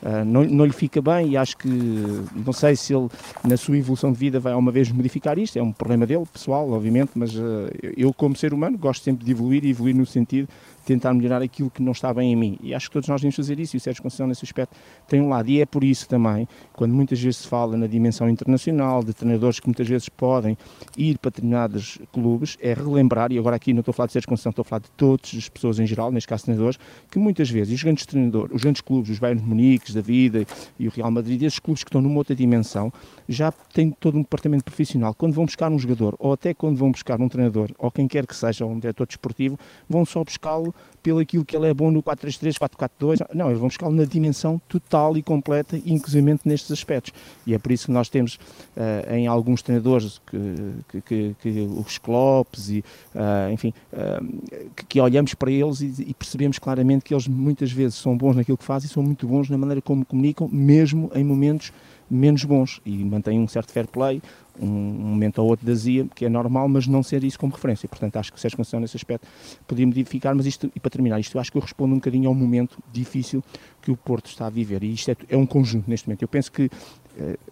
uh, 0.01 0.25
não, 0.25 0.43
não 0.43 0.65
lhe 0.65 0.71
fica 0.71 1.01
bem 1.01 1.29
e 1.29 1.37
acho 1.37 1.57
que, 1.57 1.67
não 1.67 2.53
sei 2.53 2.75
se 2.75 2.93
ele, 2.93 3.09
na 3.43 3.57
sua 3.57 3.77
evolução 3.77 4.11
de 4.11 4.19
vida, 4.19 4.39
vai 4.39 4.53
alguma 4.53 4.71
vez 4.71 4.91
modificar 4.91 5.37
isto, 5.37 5.57
é 5.57 5.63
um 5.63 5.71
problema 5.71 6.05
dele, 6.05 6.25
pessoal, 6.31 6.69
obviamente, 6.71 7.11
mas 7.15 7.35
uh, 7.35 7.69
eu, 7.97 8.13
como 8.13 8.35
ser 8.35 8.53
humano, 8.53 8.77
gosto 8.77 9.03
sempre 9.03 9.25
de 9.25 9.31
evoluir 9.31 9.65
e 9.65 9.69
evoluir 9.69 9.95
no 9.95 10.05
sentido 10.05 10.47
tentar 10.85 11.13
melhorar 11.13 11.41
aquilo 11.41 11.69
que 11.69 11.81
não 11.81 11.91
está 11.91 12.13
bem 12.13 12.31
em 12.33 12.35
mim. 12.35 12.57
E 12.61 12.73
acho 12.73 12.87
que 12.87 12.93
todos 12.93 13.09
nós 13.09 13.21
devemos 13.21 13.35
fazer 13.35 13.59
isso 13.59 13.75
e 13.75 13.77
o 13.77 13.79
Sérgio 13.79 14.03
Conceição, 14.03 14.27
nesse 14.27 14.45
aspecto, 14.45 14.75
tem 15.07 15.21
um 15.21 15.29
lado. 15.29 15.49
E 15.49 15.61
é 15.61 15.65
por 15.65 15.83
isso 15.83 16.07
também, 16.07 16.47
quando 16.73 16.93
muitas 16.93 17.19
vezes 17.19 17.41
se 17.41 17.47
fala 17.47 17.77
na 17.77 17.87
dimensão 17.87 18.29
internacional, 18.29 19.03
de 19.03 19.13
treinadores 19.13 19.59
que 19.59 19.67
muitas 19.67 19.87
vezes 19.87 20.09
podem 20.09 20.57
ir 20.97 21.17
para 21.17 21.29
determinados 21.29 21.99
clubes, 22.11 22.57
é 22.61 22.73
relembrar, 22.73 23.31
e 23.31 23.37
agora 23.37 23.55
aqui 23.55 23.73
não 23.73 23.79
estou 23.79 23.91
a 23.91 23.95
falar 23.95 24.07
de 24.07 24.13
Sérgio 24.13 24.29
Conceição, 24.29 24.49
estou 24.49 24.63
a 24.63 24.65
falar 24.65 24.81
de 24.81 24.91
todas 24.91 25.33
as 25.35 25.49
pessoas 25.49 25.79
em 25.79 25.85
geral, 25.85 26.11
neste 26.11 26.27
caso 26.27 26.43
treinadores, 26.43 26.79
que 27.09 27.19
muitas 27.19 27.49
vezes 27.49 27.73
os 27.73 27.83
grandes 27.83 28.05
treinadores, 28.05 28.55
os 28.55 28.61
grandes 28.61 28.81
clubes, 28.81 29.09
os 29.09 29.19
Bayern 29.19 29.41
Munique, 29.41 29.93
da 29.93 30.01
vida 30.01 30.45
e 30.79 30.87
o 30.87 30.91
Real 30.91 31.11
Madrid, 31.11 31.41
esses 31.41 31.59
clubes 31.59 31.83
que 31.83 31.89
estão 31.89 32.01
numa 32.01 32.17
outra 32.17 32.35
dimensão, 32.35 32.91
já 33.27 33.51
têm 33.51 33.91
todo 33.91 34.17
um 34.17 34.21
departamento 34.21 34.63
profissional. 34.63 35.13
Quando 35.13 35.33
vão 35.33 35.45
buscar 35.45 35.71
um 35.71 35.79
jogador, 35.79 36.15
ou 36.19 36.33
até 36.33 36.53
quando 36.53 36.77
vão 36.77 36.91
buscar 36.91 37.19
um 37.21 37.29
treinador, 37.29 37.69
ou 37.77 37.91
quem 37.91 38.07
quer 38.07 38.25
que 38.25 38.35
seja, 38.35 38.65
um 38.65 38.79
diretor 38.79 39.07
desportivo, 39.07 39.57
vão 39.89 40.05
só 40.05 40.23
buscá-lo 40.23 40.72
pelo 41.03 41.19
aquilo 41.19 41.43
que 41.43 41.55
ele 41.55 41.67
é 41.67 41.73
bom 41.73 41.91
no 41.91 42.01
4-3-3, 42.01 42.57
4-4-2. 42.57 43.27
Não, 43.35 43.47
eles 43.47 43.59
vão 43.59 43.67
buscá-lo 43.67 43.93
na 43.93 44.05
dimensão 44.05 44.59
total 44.69 45.17
e 45.17 45.21
completa, 45.21 45.77
inclusive 45.85 46.39
nestes 46.45 46.71
aspectos. 46.71 47.13
E 47.45 47.53
é 47.53 47.59
por 47.59 47.73
isso 47.73 47.87
que 47.87 47.91
nós 47.91 48.07
temos 48.07 48.35
uh, 48.77 49.13
em 49.13 49.27
alguns 49.27 49.61
treinadores 49.61 50.21
que, 50.25 50.73
que, 50.89 51.01
que, 51.01 51.35
que 51.41 51.69
os 51.85 51.97
Clopes 51.97 52.69
e, 52.69 52.83
uh, 53.13 53.51
enfim, 53.51 53.73
uh, 53.91 54.73
que, 54.87 55.01
olhamos 55.01 55.33
para 55.33 55.51
eles 55.51 55.81
e, 55.81 55.93
e, 56.07 56.13
percebemos 56.13 56.57
claramente 56.57 57.03
que 57.03 57.13
eles 57.13 57.27
muitas 57.27 57.71
vezes 57.71 57.95
são 57.95 58.15
bons 58.15 58.37
naquilo 58.37 58.57
que 58.57 58.63
fazem 58.63 58.89
e 58.89 58.93
são 58.93 59.03
muito 59.03 59.27
bons 59.27 59.49
na 59.49 59.57
maneira 59.57 59.81
como 59.81 60.05
comunicam, 60.05 60.47
mesmo 60.47 61.11
em 61.13 61.23
momentos 61.23 61.73
menos 62.13 62.43
bons 62.43 62.79
e 62.85 63.03
mantêm 63.03 63.39
um 63.39 63.47
certo 63.47 63.71
fair 63.71 63.87
play, 63.87 64.21
um, 64.59 64.67
momento 64.67 65.39
ou 65.39 65.47
outro 65.47 65.65
de 65.65 65.71
azia, 65.71 66.07
que 66.13 66.25
é 66.25 66.29
normal, 66.29 66.67
mas 66.67 66.87
não 66.87 67.01
ser 67.01 67.23
isso 67.23 67.39
como 67.39 67.53
referência. 67.53 67.89
Portanto, 67.89 68.17
acho 68.17 68.31
que 68.31 68.37
o 68.37 68.41
Sérgio 68.41 68.57
Conceição 68.57 68.79
nesse 68.79 68.95
aspecto 68.95 69.27
podia 69.67 69.85
modificar, 69.85 70.35
mas 70.35 70.45
isto, 70.45 70.71
e 70.75 70.79
para 70.79 70.91
terminar, 70.91 71.19
isto 71.19 71.37
acho 71.39 71.51
que 71.51 71.57
eu 71.57 71.61
respondo 71.61 71.93
um 71.93 71.97
bocadinho 71.97 72.29
ao 72.29 72.35
momento 72.35 72.77
difícil 72.91 73.43
que 73.81 73.91
o 73.91 73.97
Porto 73.97 74.27
está 74.27 74.45
a 74.45 74.49
viver, 74.49 74.83
e 74.83 74.93
isto 74.93 75.09
é, 75.11 75.15
é 75.29 75.37
um 75.37 75.45
conjunto 75.45 75.89
neste 75.89 76.07
momento. 76.07 76.21
Eu 76.21 76.27
penso 76.27 76.51
que 76.51 76.69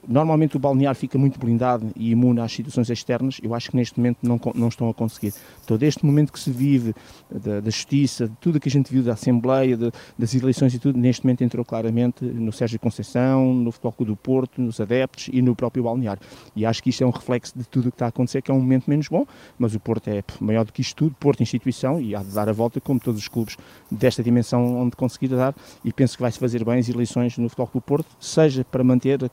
normalmente 0.07 0.57
o 0.57 0.59
balneário 0.59 0.99
fica 0.99 1.17
muito 1.17 1.39
blindado 1.39 1.91
e 1.95 2.11
imune 2.11 2.39
às 2.39 2.51
situações 2.51 2.89
externas, 2.89 3.39
eu 3.43 3.53
acho 3.53 3.69
que 3.69 3.75
neste 3.75 3.99
momento 3.99 4.17
não, 4.23 4.39
não 4.55 4.67
estão 4.67 4.89
a 4.89 4.93
conseguir. 4.93 5.33
Todo 5.65 5.83
este 5.83 6.05
momento 6.05 6.33
que 6.33 6.39
se 6.39 6.51
vive 6.51 6.93
da, 7.29 7.59
da 7.59 7.69
justiça, 7.69 8.27
de 8.27 8.35
tudo 8.37 8.59
que 8.59 8.67
a 8.67 8.71
gente 8.71 8.91
viu 8.91 9.03
da 9.03 9.13
Assembleia, 9.13 9.77
de, 9.77 9.91
das 10.17 10.33
eleições 10.33 10.73
e 10.73 10.79
tudo, 10.79 10.97
neste 10.97 11.25
momento 11.25 11.43
entrou 11.43 11.63
claramente 11.63 12.25
no 12.25 12.51
Sérgio 12.51 12.79
Conceição, 12.79 13.53
no 13.53 13.71
Futebol 13.71 13.91
Clube 13.91 14.11
do 14.11 14.15
Porto, 14.15 14.61
nos 14.61 14.79
adeptos 14.79 15.29
e 15.31 15.41
no 15.41 15.55
próprio 15.55 15.83
balneário. 15.83 16.21
E 16.55 16.65
acho 16.65 16.81
que 16.81 16.89
isto 16.89 17.03
é 17.03 17.07
um 17.07 17.11
reflexo 17.11 17.57
de 17.57 17.67
tudo 17.67 17.89
o 17.89 17.91
que 17.91 17.95
está 17.95 18.05
a 18.05 18.09
acontecer, 18.09 18.41
que 18.41 18.51
é 18.51 18.53
um 18.53 18.59
momento 18.59 18.89
menos 18.89 19.07
bom, 19.07 19.25
mas 19.57 19.75
o 19.75 19.79
Porto 19.79 20.09
é 20.09 20.23
maior 20.39 20.65
do 20.65 20.73
que 20.73 20.81
isto 20.81 20.95
tudo, 20.95 21.15
Porto 21.19 21.41
instituição, 21.41 21.99
e 21.99 22.15
há 22.15 22.23
de 22.23 22.33
dar 22.33 22.49
a 22.49 22.53
volta, 22.53 22.81
como 22.81 22.99
todos 22.99 23.21
os 23.21 23.27
clubes 23.27 23.57
desta 23.89 24.23
dimensão 24.23 24.79
onde 24.79 24.95
conseguir 24.95 25.29
dar, 25.29 25.55
e 25.83 25.93
penso 25.93 26.17
que 26.17 26.21
vai-se 26.21 26.39
fazer 26.39 26.63
bem 26.63 26.79
as 26.79 26.89
eleições 26.89 27.37
no 27.37 27.47
Futebol 27.49 27.67
Clube 27.67 27.83
do 27.83 27.87
Porto, 27.87 28.07
seja 28.19 28.63
para 28.63 28.83
manter 28.83 29.23
a 29.23 29.29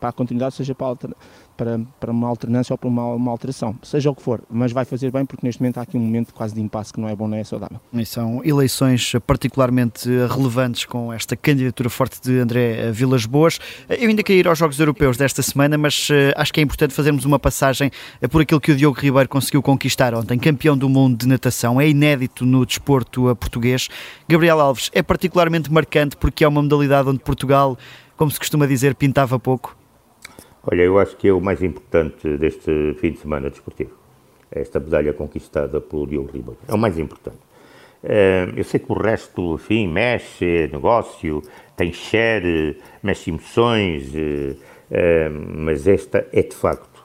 para 0.00 0.10
a 0.10 0.12
continuidade, 0.12 0.54
seja 0.54 0.74
para, 0.74 0.96
para, 1.56 1.80
para 1.98 2.12
uma 2.12 2.28
alternância 2.28 2.72
ou 2.72 2.78
para 2.78 2.88
uma, 2.88 3.14
uma, 3.14 3.30
alteração, 3.30 3.76
seja 3.82 4.10
o 4.10 4.14
que 4.14 4.22
for, 4.22 4.40
mas 4.50 4.72
vai 4.72 4.84
fazer 4.84 5.10
bem 5.10 5.26
porque 5.26 5.46
neste 5.46 5.60
momento 5.60 5.78
há 5.78 5.82
aqui 5.82 5.96
um 5.96 6.00
momento 6.00 6.32
quase 6.32 6.54
de 6.54 6.60
impasse 6.60 6.92
que 6.92 7.00
não 7.00 7.08
é 7.08 7.16
bom, 7.16 7.26
não 7.26 7.36
é 7.36 7.44
saudável. 7.44 7.80
E 7.92 8.06
são 8.06 8.42
eleições 8.44 9.12
particularmente 9.26 10.08
relevantes 10.28 10.84
com 10.84 11.12
esta 11.12 11.36
candidatura 11.36 11.90
forte 11.90 12.20
de 12.22 12.38
André 12.38 12.90
Vilas 12.92 13.26
Boas. 13.26 13.58
Eu 13.88 14.08
ainda 14.08 14.22
queria 14.22 14.40
ir 14.40 14.48
aos 14.48 14.58
Jogos 14.58 14.78
Europeus 14.78 15.16
desta 15.16 15.42
semana, 15.42 15.76
mas 15.76 16.08
eh, 16.10 16.32
acho 16.36 16.52
que 16.52 16.60
é 16.60 16.62
importante 16.62 16.94
fazermos 16.94 17.24
uma 17.24 17.38
passagem 17.38 17.90
eh, 18.20 18.28
por 18.28 18.42
aquilo 18.42 18.60
que 18.60 18.72
o 18.72 18.76
Diogo 18.76 18.98
Ribeiro 18.98 19.28
conseguiu 19.28 19.62
conquistar 19.62 20.14
ontem, 20.14 20.38
campeão 20.38 20.76
do 20.76 20.88
mundo 20.88 21.18
de 21.18 21.26
natação, 21.26 21.80
é 21.80 21.88
inédito 21.88 22.46
no 22.46 22.64
desporto 22.64 23.34
português. 23.36 23.88
Gabriel 24.28 24.60
Alves 24.60 24.90
é 24.92 25.02
particularmente 25.02 25.72
marcante 25.72 26.16
porque 26.16 26.44
é 26.44 26.48
uma 26.48 26.62
modalidade 26.62 27.08
onde 27.08 27.18
Portugal, 27.18 27.76
como 28.18 28.30
se 28.30 28.38
costuma 28.38 28.66
dizer, 28.66 28.96
pintava 28.96 29.38
pouco. 29.38 29.74
Olha, 30.62 30.82
eu 30.82 30.98
acho 30.98 31.16
que 31.16 31.28
é 31.28 31.32
o 31.32 31.40
mais 31.40 31.62
importante 31.62 32.36
deste 32.36 32.94
fim 33.00 33.12
de 33.12 33.18
semana 33.20 33.48
desportivo. 33.48 33.92
Esta 34.50 34.80
medalha 34.80 35.12
conquistada 35.12 35.80
pelo 35.80 36.06
Diogo 36.06 36.30
Ribeiro. 36.32 36.58
É 36.66 36.74
o 36.74 36.78
mais 36.78 36.98
importante. 36.98 37.38
Eh, 38.02 38.52
eu 38.56 38.64
sei 38.64 38.80
que 38.80 38.90
o 38.90 38.94
resto, 38.94 39.54
enfim, 39.54 39.86
mexe, 39.86 40.68
negócio, 40.72 41.42
tem 41.76 41.92
share, 41.92 42.76
mexe 43.02 43.30
emoções, 43.30 44.12
eh, 44.14 44.56
eh, 44.90 45.28
mas 45.28 45.86
esta 45.86 46.26
é 46.32 46.42
de 46.42 46.54
facto 46.54 46.98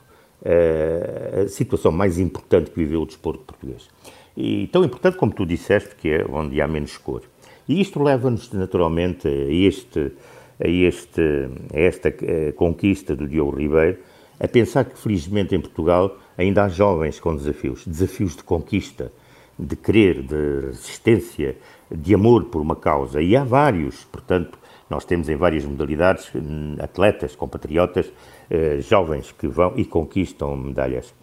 a 0.45 1.47
situação 1.47 1.89
mais 1.89 2.19
importante 2.19 2.69
que 2.69 2.77
viveu 2.77 3.03
o 3.03 3.05
desporto 3.05 3.43
português. 3.45 3.87
E 4.35 4.67
tão 4.67 4.83
importante 4.83 5.15
como 5.15 5.31
tu 5.31 5.45
disseste, 5.45 5.95
que 5.95 6.09
é 6.09 6.25
onde 6.29 6.59
há 6.59 6.67
menos 6.67 6.97
cor. 6.97 7.21
E 7.65 7.79
isto 7.79 8.03
leva-nos 8.03 8.51
naturalmente 8.51 9.25
a 9.25 9.31
este 9.31 10.11
a, 10.59 10.67
este, 10.67 11.49
a 11.73 11.79
esta 11.79 12.09
eh, 12.09 12.53
conquista 12.55 13.15
do 13.15 13.27
Diogo 13.27 13.57
Ribeiro, 13.57 13.97
a 14.39 14.47
pensar 14.47 14.85
que 14.85 14.97
felizmente 14.97 15.55
em 15.55 15.59
Portugal 15.61 16.17
ainda 16.37 16.63
há 16.63 16.69
jovens 16.69 17.19
com 17.19 17.35
desafios, 17.35 17.85
desafios 17.85 18.35
de 18.35 18.43
conquista, 18.43 19.11
de 19.57 19.75
querer, 19.75 20.23
de 20.23 20.67
resistência, 20.67 21.55
de 21.91 22.13
amor 22.13 22.45
por 22.45 22.61
uma 22.61 22.75
causa. 22.75 23.21
E 23.21 23.35
há 23.35 23.43
vários, 23.43 24.03
portanto, 24.05 24.57
nós 24.89 25.05
temos 25.05 25.29
em 25.29 25.35
várias 25.35 25.65
modalidades 25.65 26.29
hum, 26.35 26.75
atletas, 26.79 27.35
compatriotas, 27.35 28.11
eh, 28.49 28.79
jovens 28.81 29.31
que 29.31 29.47
vão 29.47 29.73
e 29.75 29.85
conquistam 29.85 30.55
medalhas. 30.55 31.13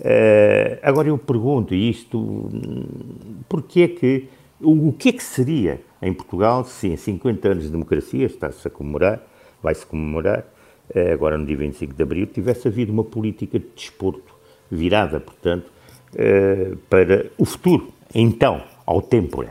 Eh, 0.00 0.78
agora 0.82 1.08
eu 1.08 1.18
pergunto 1.18 1.74
isto, 1.74 2.18
hum, 2.18 2.84
porquê 3.48 3.82
é 3.82 3.88
que, 3.88 4.28
o 4.60 4.92
que 4.92 5.10
é 5.10 5.12
que 5.12 5.22
seria 5.22 5.80
em 6.04 6.12
Portugal, 6.12 6.64
sim, 6.64 6.96
50 6.96 7.48
anos 7.48 7.64
de 7.64 7.70
democracia, 7.70 8.26
está-se 8.26 8.68
a 8.68 8.70
comemorar, 8.70 9.22
vai-se 9.62 9.86
comemorar, 9.86 10.44
eh, 10.94 11.12
agora 11.12 11.38
no 11.38 11.46
dia 11.46 11.56
25 11.56 11.94
de 11.94 12.02
abril, 12.02 12.26
tivesse 12.26 12.68
havido 12.68 12.92
uma 12.92 13.04
política 13.04 13.58
de 13.58 13.66
desporto 13.74 14.34
virada, 14.70 15.18
portanto, 15.18 15.70
eh, 16.14 16.74
para 16.90 17.30
o 17.38 17.46
futuro, 17.46 17.88
então, 18.14 18.62
ao 18.84 19.00
tempo. 19.00 19.44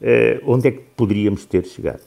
Eh, 0.00 0.40
onde 0.46 0.68
é 0.68 0.70
que 0.70 0.82
poderíamos 0.96 1.44
ter 1.44 1.64
chegado? 1.66 2.00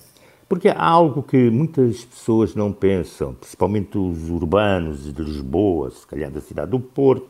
Porque 0.47 0.69
há 0.69 0.81
algo 0.81 1.21
que 1.21 1.49
muitas 1.49 2.05
pessoas 2.05 2.55
não 2.55 2.71
pensam, 2.71 3.33
principalmente 3.33 3.97
os 3.97 4.29
urbanos 4.29 5.13
de 5.13 5.21
Lisboa, 5.21 5.89
se 5.91 6.07
calhar 6.07 6.31
da 6.31 6.39
cidade 6.39 6.71
do 6.71 6.79
Porto, 6.79 7.27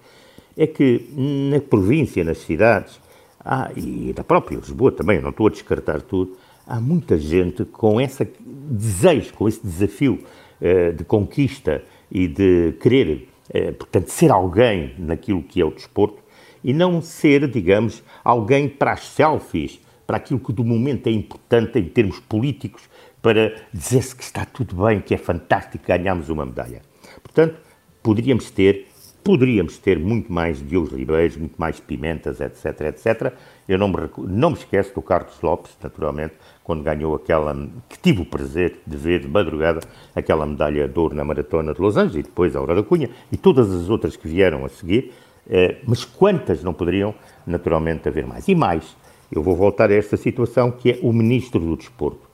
é 0.56 0.68
que 0.68 1.10
na 1.52 1.60
província, 1.60 2.24
nas 2.24 2.38
cidades, 2.38 3.00
ah, 3.46 3.72
e 3.76 4.12
da 4.12 4.24
própria 4.24 4.58
Lisboa 4.58 4.92
também, 4.92 5.22
não 5.22 5.30
estou 5.30 5.46
a 5.46 5.52
descartar 5.52 6.02
tudo, 6.02 6.36
há 6.66 6.82
muita 6.82 7.16
gente 7.18 7.64
com 7.64 8.02
esse 8.02 8.28
desejo, 8.42 9.34
com 9.34 9.48
esse 9.48 9.62
desafio 9.62 10.24
eh, 10.60 10.92
de 10.92 11.04
conquista 11.04 11.84
e 12.12 12.28
de 12.28 12.74
querer, 12.82 13.30
eh, 13.54 13.72
portanto, 13.72 14.10
ser 14.10 14.32
alguém 14.32 14.96
naquilo 14.98 15.44
que 15.44 15.62
é 15.62 15.66
o 15.66 15.70
desporto 15.70 16.24
e 16.64 16.74
não 16.74 17.02
ser, 17.04 17.48
digamos, 17.48 18.02
alguém 18.24 18.68
para 18.68 18.94
as 18.94 19.02
selfies, 19.10 19.80
para 20.08 20.18
aquilo 20.18 20.40
que 20.40 20.52
do 20.52 20.64
momento 20.64 21.06
é 21.06 21.12
importante 21.12 21.78
em 21.78 21.84
termos 21.84 22.20
políticos, 22.20 22.90
para 23.22 23.56
dizer-se 23.72 24.16
que 24.16 24.24
está 24.24 24.46
tudo 24.46 24.84
bem, 24.86 25.02
que 25.02 25.14
é 25.14 25.18
fantástico, 25.18 25.86
ganhamos 25.88 26.30
uma 26.30 26.46
medalha. 26.46 26.82
Portanto, 27.22 27.60
poderíamos 28.02 28.50
ter 28.50 28.88
Poderíamos 29.26 29.80
ter 29.80 29.98
muito 29.98 30.32
mais 30.32 30.62
Diogo 30.62 30.96
Ribeiros, 30.96 31.36
muito 31.36 31.56
mais 31.58 31.80
Pimentas, 31.80 32.40
etc, 32.40 32.82
etc. 32.82 33.34
Eu 33.68 33.80
não 33.80 33.88
me, 33.88 33.96
não 34.20 34.52
me 34.52 34.56
esqueço 34.56 34.94
do 34.94 35.02
Carlos 35.02 35.42
Lopes, 35.42 35.76
naturalmente, 35.82 36.36
quando 36.64 36.84
ganhou 36.84 37.16
aquela, 37.16 37.56
que 37.90 37.98
tive 37.98 38.22
o 38.22 38.26
prazer 38.26 38.82
de 38.86 38.96
ver 38.96 39.22
de 39.22 39.28
madrugada, 39.28 39.80
aquela 40.16 40.46
medalha 40.46 40.88
de 40.88 41.00
ouro 41.00 41.16
na 41.16 41.24
Maratona 41.24 41.74
de 41.74 41.82
Los 41.82 41.98
Angeles, 41.98 42.18
e 42.18 42.22
depois 42.22 42.56
a 42.56 42.60
Aurora 42.60 42.84
Cunha, 42.84 43.10
e 43.32 43.36
todas 43.36 43.74
as 43.74 43.90
outras 43.90 44.16
que 44.16 44.28
vieram 44.28 44.64
a 44.64 44.70
seguir, 44.70 45.12
eh, 45.50 45.78
mas 45.88 46.06
quantas 46.06 46.62
não 46.62 46.72
poderiam, 46.72 47.16
naturalmente, 47.48 48.08
haver 48.08 48.28
mais? 48.28 48.48
E 48.48 48.54
mais, 48.54 48.96
eu 49.32 49.42
vou 49.42 49.56
voltar 49.56 49.90
a 49.90 49.96
esta 49.96 50.18
situação 50.18 50.70
que 50.70 50.92
é 50.92 51.00
o 51.02 51.12
Ministro 51.12 51.60
do 51.60 51.76
Desporto. 51.76 52.30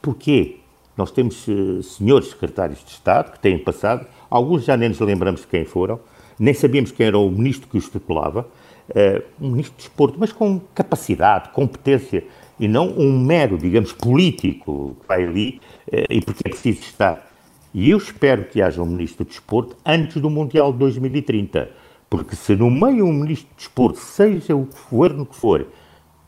Porquê? 0.00 0.60
nós 0.98 1.12
temos 1.12 1.46
uh, 1.46 1.80
senhores 1.80 2.30
secretários 2.30 2.84
de 2.84 2.90
Estado 2.90 3.30
que 3.30 3.38
têm 3.38 3.56
passado, 3.56 4.04
alguns 4.30 4.64
já 4.64 4.76
nem 4.76 4.88
nos 4.88 5.00
lembramos 5.00 5.42
de 5.42 5.46
quem 5.46 5.64
foram, 5.64 6.00
nem 6.38 6.54
sabíamos 6.54 6.92
quem 6.92 7.06
era 7.06 7.18
o 7.18 7.30
ministro 7.30 7.68
que 7.68 7.76
o 7.76 7.78
estipulava, 7.78 8.46
uh, 8.90 9.22
um 9.40 9.50
ministro 9.50 9.76
de 9.76 9.84
desporto, 9.84 10.18
mas 10.18 10.32
com 10.32 10.60
capacidade, 10.74 11.50
competência, 11.50 12.24
e 12.60 12.66
não 12.66 12.88
um 12.88 13.18
mero, 13.20 13.56
digamos, 13.56 13.92
político 13.92 14.96
que 15.00 15.06
vai 15.06 15.24
ali 15.24 15.60
uh, 15.88 16.06
e 16.10 16.20
porque 16.20 16.42
é 16.46 16.50
preciso 16.50 16.80
estar. 16.80 17.26
E 17.74 17.90
eu 17.90 17.98
espero 17.98 18.44
que 18.44 18.62
haja 18.62 18.82
um 18.82 18.86
ministro 18.86 19.24
de 19.24 19.30
desporto 19.30 19.76
antes 19.84 20.20
do 20.20 20.30
Mundial 20.30 20.72
de 20.72 20.78
2030, 20.78 21.70
porque 22.08 22.34
se 22.34 22.56
no 22.56 22.70
meio 22.70 23.04
um 23.04 23.12
ministro 23.12 23.48
de 23.50 23.56
desporto, 23.56 23.98
seja 23.98 24.56
o 24.56 24.68
governo 24.90 25.26
que 25.26 25.36
for, 25.36 25.66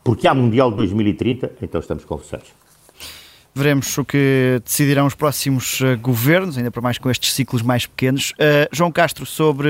porque 0.03 0.27
há 0.27 0.33
Mundial 0.33 0.71
de 0.71 0.77
2030, 0.77 1.53
então 1.61 1.81
estamos 1.81 2.05
conversados. 2.05 2.60
Veremos 3.53 3.97
o 3.97 4.05
que 4.05 4.61
decidirão 4.63 5.05
os 5.05 5.13
próximos 5.13 5.81
uh, 5.81 5.97
governos, 5.99 6.57
ainda 6.57 6.71
para 6.71 6.81
mais 6.81 6.97
com 6.97 7.11
estes 7.11 7.33
ciclos 7.33 7.61
mais 7.61 7.85
pequenos. 7.85 8.31
Uh, 8.31 8.67
João 8.71 8.91
Castro, 8.91 9.25
sobre 9.25 9.67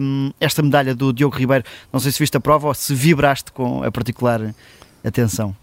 um, 0.00 0.26
ehm, 0.26 0.30
esta 0.40 0.62
medalha 0.62 0.94
do 0.94 1.12
Diogo 1.12 1.36
Ribeiro, 1.36 1.64
não 1.92 1.98
sei 1.98 2.12
se 2.12 2.20
viste 2.20 2.36
a 2.36 2.40
prova 2.40 2.68
ou 2.68 2.74
se 2.74 2.94
vibraste 2.94 3.50
com 3.50 3.82
a 3.82 3.90
particular 3.90 4.54
atenção. 5.04 5.56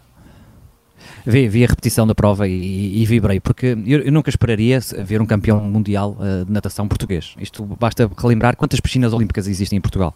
Vi, 1.25 1.47
vi 1.47 1.63
a 1.63 1.67
repetição 1.67 2.05
da 2.05 2.13
prova 2.13 2.49
e, 2.49 3.01
e 3.01 3.05
vibrei, 3.05 3.39
porque 3.39 3.77
eu, 3.85 4.01
eu, 4.01 4.11
nunca 4.11 4.29
esperaria 4.29 4.79
ver 4.99 5.21
um 5.21 5.25
campeão 5.25 5.61
mundial 5.61 6.17
uh, 6.19 6.43
de 6.43 6.51
natação 6.51 6.85
português. 6.85 7.33
Isto 7.39 7.63
basta 7.79 8.11
relembrar 8.17 8.57
quantas 8.57 8.81
piscinas 8.81 9.13
olímpicas 9.13 9.47
existem 9.47 9.77
em 9.77 9.81
Portugal 9.81 10.13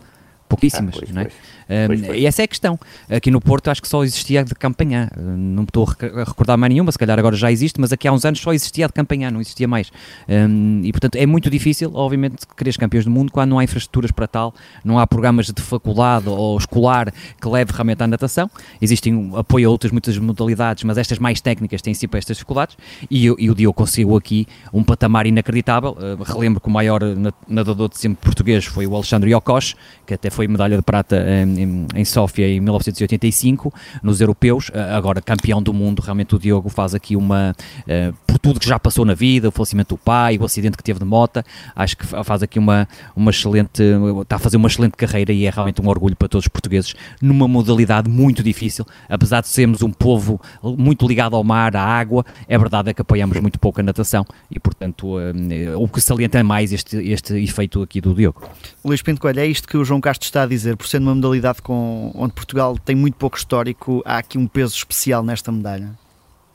pouquíssimas, 0.47 0.95
ah, 0.95 0.99
pois, 0.99 1.11
não 1.11 1.21
é? 1.21 1.25
Pois. 1.25 1.35
Pois, 1.67 2.01
pois. 2.01 2.17
E 2.17 2.25
essa 2.25 2.41
é 2.41 2.45
a 2.45 2.47
questão. 2.47 2.79
Aqui 3.09 3.29
no 3.29 3.41
Porto 3.41 3.69
acho 3.69 3.81
que 3.81 3.87
só 3.87 4.03
existia 4.03 4.43
de 4.43 4.55
campanhã. 4.55 5.09
Não 5.17 5.63
estou 5.63 5.85
a 5.85 6.23
recordar 6.23 6.57
mais 6.57 6.71
nenhuma, 6.71 6.91
se 6.91 6.97
calhar 6.97 7.19
agora 7.19 7.35
já 7.35 7.51
existe, 7.51 7.79
mas 7.79 7.91
aqui 7.91 8.07
há 8.07 8.13
uns 8.13 8.23
anos 8.23 8.39
só 8.39 8.53
existia 8.53 8.87
de 8.87 8.93
campanhã, 8.93 9.29
não 9.29 9.41
existia 9.41 9.67
mais. 9.67 9.91
Um, 10.29 10.81
e 10.83 10.91
portanto 10.91 11.15
é 11.15 11.25
muito 11.25 11.49
difícil, 11.49 11.91
obviamente, 11.93 12.45
querer 12.55 12.77
campeões 12.77 13.05
do 13.05 13.11
mundo 13.11 13.31
quando 13.31 13.49
não 13.49 13.59
há 13.59 13.63
infraestruturas 13.63 14.11
para 14.11 14.27
tal, 14.27 14.53
não 14.83 14.99
há 14.99 15.07
programas 15.07 15.47
de 15.47 15.61
faculdade 15.61 16.29
ou 16.29 16.57
escolar 16.57 17.11
que 17.41 17.47
leve 17.47 17.71
realmente 17.73 18.01
à 18.03 18.07
natação. 18.07 18.49
Existem 18.81 19.13
um 19.13 19.35
apoio 19.35 19.67
a 19.67 19.71
outras 19.71 19.91
muitas 19.91 20.17
modalidades, 20.17 20.83
mas 20.83 20.97
estas 20.97 21.19
mais 21.19 21.41
técnicas 21.41 21.81
têm 21.81 21.93
sempre 21.93 22.17
estas 22.17 22.37
dificuldades. 22.37 22.77
E, 23.09 23.25
e 23.25 23.49
o 23.49 23.55
Diogo 23.55 23.73
conseguiu 23.73 24.15
aqui 24.15 24.47
um 24.71 24.83
patamar 24.83 25.25
inacreditável. 25.25 25.91
Uh, 25.91 26.23
relembro 26.23 26.61
que 26.61 26.67
o 26.67 26.71
maior 26.71 27.01
nadador 27.47 27.89
de 27.89 27.97
sempre 27.97 28.23
português 28.23 28.65
foi 28.65 28.85
o 28.87 28.95
Alexandre 28.95 29.33
Yokosh, 29.33 29.75
que 30.05 30.13
até 30.13 30.29
foi 30.29 30.36
medalha 30.45 30.75
de 30.75 30.81
prata 30.83 31.25
em, 31.25 31.87
em, 31.95 32.05
Sófia 32.05 32.47
em 32.47 32.59
1985, 32.59 33.73
nos 34.03 34.19
europeus, 34.19 34.69
agora 34.93 35.21
campeão 35.21 35.61
do 35.61 35.73
mundo, 35.73 36.01
realmente 36.01 36.35
o 36.35 36.39
Diogo 36.39 36.69
faz 36.69 36.93
aqui 36.93 37.15
uma, 37.15 37.55
uh, 37.81 38.13
por 38.25 38.37
tudo 38.37 38.59
que 38.59 38.67
já 38.67 38.77
passou 38.77 39.05
na 39.05 39.13
vida, 39.13 39.47
o 39.47 39.51
falecimento 39.51 39.95
do 39.95 39.97
pai, 39.97 40.37
o 40.37 40.45
acidente 40.45 40.77
que 40.77 40.83
teve 40.83 40.99
de 40.99 41.05
mota, 41.05 41.43
acho 41.75 41.97
que 41.97 42.05
faz 42.05 42.43
aqui 42.43 42.59
uma, 42.59 42.87
uma 43.15 43.31
excelente, 43.31 43.81
está 44.21 44.35
a 44.35 44.39
fazer 44.39 44.57
uma 44.57 44.67
excelente 44.67 44.95
carreira 44.95 45.31
e 45.31 45.45
é 45.45 45.49
realmente 45.49 45.81
um 45.81 45.87
orgulho 45.87 46.15
para 46.15 46.27
todos 46.27 46.45
os 46.45 46.47
portugueses, 46.47 46.93
numa 47.21 47.47
modalidade 47.47 48.09
muito 48.09 48.43
difícil, 48.43 48.85
apesar 49.09 49.41
de 49.41 49.47
sermos 49.47 49.81
um 49.81 49.91
povo 49.91 50.39
muito 50.63 51.07
ligado 51.07 51.35
ao 51.35 51.43
mar, 51.43 51.75
à 51.75 51.83
água, 51.83 52.25
é 52.47 52.57
verdade 52.57 52.89
é 52.89 52.93
que 52.93 53.01
apoiamos 53.01 53.39
muito 53.39 53.59
pouco 53.59 53.79
a 53.79 53.83
natação 53.83 54.25
e, 54.51 54.59
portanto, 54.59 55.17
uh, 55.17 55.81
o 55.81 55.87
que 55.87 56.01
salienta 56.01 56.43
mais 56.43 56.71
este, 56.71 56.97
este 56.97 57.33
efeito 57.35 57.81
aqui 57.81 58.01
do 58.01 58.13
Diogo. 58.13 58.49
Luís 58.83 59.01
Pinto 59.01 59.21
Coelho, 59.21 59.39
é 59.39 59.45
isto 59.45 59.67
que 59.67 59.77
o 59.77 59.83
João 59.83 60.01
Castro 60.01 60.26
está 60.27 60.43
a 60.43 60.45
dizer, 60.45 60.77
por 60.77 60.87
ser 60.87 60.99
uma 60.99 61.15
modalidade 61.15 61.61
com, 61.61 62.11
onde 62.15 62.33
Portugal 62.33 62.77
tem 62.77 62.95
muito 62.95 63.15
pouco 63.15 63.37
histórico, 63.37 64.01
há 64.05 64.17
aqui 64.17 64.37
um 64.37 64.47
peso 64.47 64.75
especial 64.75 65.23
nesta 65.23 65.51
medalha? 65.51 65.91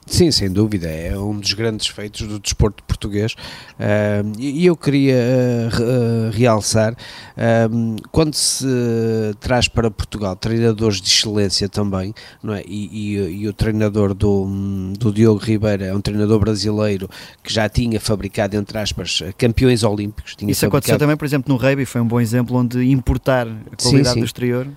Sim, 0.07 0.31
sem 0.31 0.51
dúvida, 0.51 0.89
é 0.89 1.17
um 1.17 1.39
dos 1.39 1.53
grandes 1.53 1.87
feitos 1.87 2.27
do 2.27 2.39
desporto 2.39 2.83
português 2.83 3.33
uh, 3.33 4.33
e 4.39 4.67
eu 4.67 4.77
queria 4.77 5.17
uh, 5.17 6.31
realçar 6.33 6.93
uh, 6.93 7.97
quando 8.11 8.35
se 8.35 8.67
traz 9.41 9.69
para 9.69 9.91
Portugal 9.91 10.35
treinadores 10.35 11.01
de 11.01 11.09
excelência 11.09 11.69
também, 11.69 12.13
não 12.43 12.53
é? 12.53 12.63
E, 12.67 13.17
e, 13.17 13.43
e, 13.43 13.49
o 13.49 13.53
treinador 13.53 14.13
do, 14.13 14.47
do 14.99 15.13
Diogo 15.13 15.41
Ribeiro 15.41 15.85
é 15.85 15.95
um 15.95 16.01
treinador 16.01 16.41
brasileiro 16.41 17.09
que 17.43 17.53
já 17.53 17.69
tinha 17.69 18.01
fabricado, 18.01 18.57
entre 18.57 18.77
aspas, 18.79 19.23
campeões 19.39 19.85
olímpicos. 19.85 20.33
Isso 20.33 20.39
fabricado... 20.39 20.67
aconteceu 20.67 20.99
também, 20.99 21.17
por 21.17 21.25
exemplo, 21.25 21.53
no 21.53 21.59
rugby, 21.59 21.87
foi 21.87 22.01
um 22.01 22.07
bom 22.07 22.21
exemplo 22.21 22.57
onde 22.57 22.83
importar 22.91 23.47
a 23.47 23.77
qualidade 23.77 24.09
sim, 24.09 24.15
sim. 24.15 24.21
do 24.21 24.27
exterior. 24.27 24.69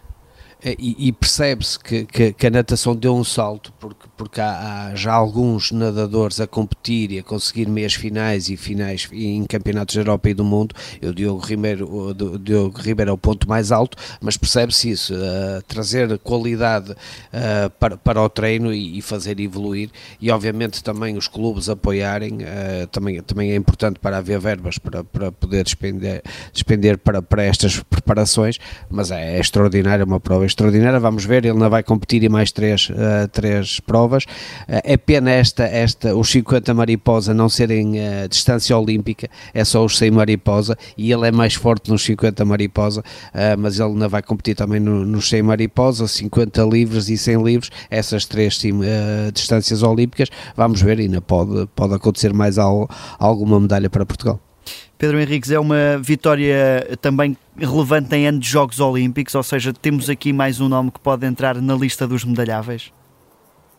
É, 0.65 0.75
e, 0.79 1.09
e 1.09 1.11
percebe-se 1.11 1.77
que, 1.77 2.05
que, 2.05 2.33
que, 2.33 2.47
a 2.47 2.49
natação 2.49 2.95
deu 2.95 3.15
um 3.15 3.23
salto, 3.23 3.71
porque, 3.79 4.07
porque 4.17 4.41
há, 4.41 4.87
há, 4.87 4.95
já 4.95 5.13
alguns 5.13 5.71
nadadores 5.71 6.39
a 6.39 6.47
competir 6.47 7.11
e 7.11 7.19
a 7.19 7.23
conseguir 7.23 7.67
meias 7.67 7.93
finais 7.93 8.49
e 8.49 8.57
finais 8.57 9.07
em 9.13 9.45
campeonatos 9.45 9.93
da 9.93 10.01
Europa 10.01 10.27
e 10.27 10.33
do 10.33 10.43
mundo. 10.43 10.73
O 11.03 11.13
Diogo 11.13 11.39
Ribeiro, 11.39 11.87
o 11.87 12.39
Diogo 12.39 12.79
Ribeiro 12.79 13.11
é 13.11 13.13
o 13.13 13.17
ponto 13.17 13.47
mais 13.47 13.71
alto, 13.71 13.95
mas 14.19 14.37
percebe-se 14.37 14.89
isso, 14.89 15.13
uh, 15.13 15.61
trazer 15.67 16.17
qualidade 16.17 16.93
uh, 16.93 17.69
para, 17.79 17.95
para 17.95 18.19
o 18.19 18.27
treino 18.27 18.73
e, 18.73 18.97
e, 18.97 19.01
fazer 19.03 19.39
evoluir. 19.39 19.91
E 20.19 20.31
obviamente 20.31 20.83
também 20.83 21.15
os 21.15 21.27
clubes 21.27 21.69
apoiarem, 21.69 22.39
uh, 22.39 22.87
também, 22.91 23.21
também 23.21 23.51
é 23.51 23.55
importante 23.55 23.99
para 23.99 24.17
haver 24.17 24.39
verbas 24.39 24.79
para, 24.79 25.03
para 25.03 25.31
poder 25.31 25.63
despender, 25.63 26.23
despender 26.51 26.97
para, 26.97 27.21
para 27.21 27.43
estas 27.43 27.79
preparações, 27.83 28.57
mas 28.89 29.11
é, 29.11 29.37
é 29.37 29.39
extraordinário, 29.39 30.01
é 30.01 30.05
uma 30.05 30.19
prova 30.19 30.43
extraordinária. 30.55 30.99
Vamos 30.99 31.25
ver, 31.25 31.45
ele 31.45 31.57
não 31.57 31.69
vai 31.69 31.83
competir 31.83 32.23
em 32.23 32.29
mais 32.29 32.51
três, 32.51 32.89
uh, 32.89 33.27
três 33.31 33.79
provas. 33.81 34.23
Uh, 34.23 34.81
é 34.83 34.97
pena 34.97 35.29
esta, 35.29 35.63
esta, 35.63 36.15
os 36.15 36.29
50 36.29 36.73
mariposa 36.73 37.33
não 37.33 37.49
serem 37.49 37.99
uh, 37.99 38.29
distância 38.29 38.77
olímpica, 38.77 39.29
é 39.53 39.63
só 39.63 39.83
os 39.83 39.97
100 39.97 40.11
mariposa 40.11 40.77
e 40.97 41.11
ele 41.11 41.27
é 41.27 41.31
mais 41.31 41.53
forte 41.53 41.91
nos 41.91 42.03
50 42.03 42.45
mariposa, 42.45 43.03
mas 43.57 43.79
ele 43.79 43.93
não 43.93 44.07
vai 44.07 44.21
competir 44.21 44.55
também 44.55 44.79
no, 44.79 45.05
nos 45.05 45.27
100 45.29 45.43
mariposa, 45.43 46.07
50 46.07 46.63
livres 46.63 47.09
e 47.09 47.17
100 47.17 47.43
livres, 47.43 47.69
essas 47.89 48.25
três 48.25 48.57
sim, 48.57 48.79
distâncias 49.33 49.83
olímpicas. 49.83 50.29
Vamos 50.55 50.81
ver, 50.81 50.99
ainda 50.99 51.21
pode, 51.21 51.67
pode 51.75 51.93
acontecer 51.93 52.33
mais 52.33 52.57
al, 52.57 52.87
alguma 53.19 53.59
medalha 53.59 53.89
para 53.89 54.05
Portugal. 54.05 54.44
Pedro 54.97 55.19
Henriques, 55.19 55.51
é 55.51 55.59
uma 55.59 55.97
vitória 56.01 56.97
também 57.01 57.37
relevante 57.57 58.15
em 58.15 58.27
ano 58.27 58.39
de 58.39 58.47
Jogos 58.47 58.79
Olímpicos, 58.79 59.35
ou 59.35 59.43
seja, 59.43 59.73
temos 59.73 60.09
aqui 60.09 60.31
mais 60.31 60.61
um 60.61 60.69
nome 60.69 60.89
que 60.89 60.99
pode 60.99 61.25
entrar 61.25 61.61
na 61.61 61.75
lista 61.75 62.07
dos 62.07 62.23
medalháveis? 62.23 62.93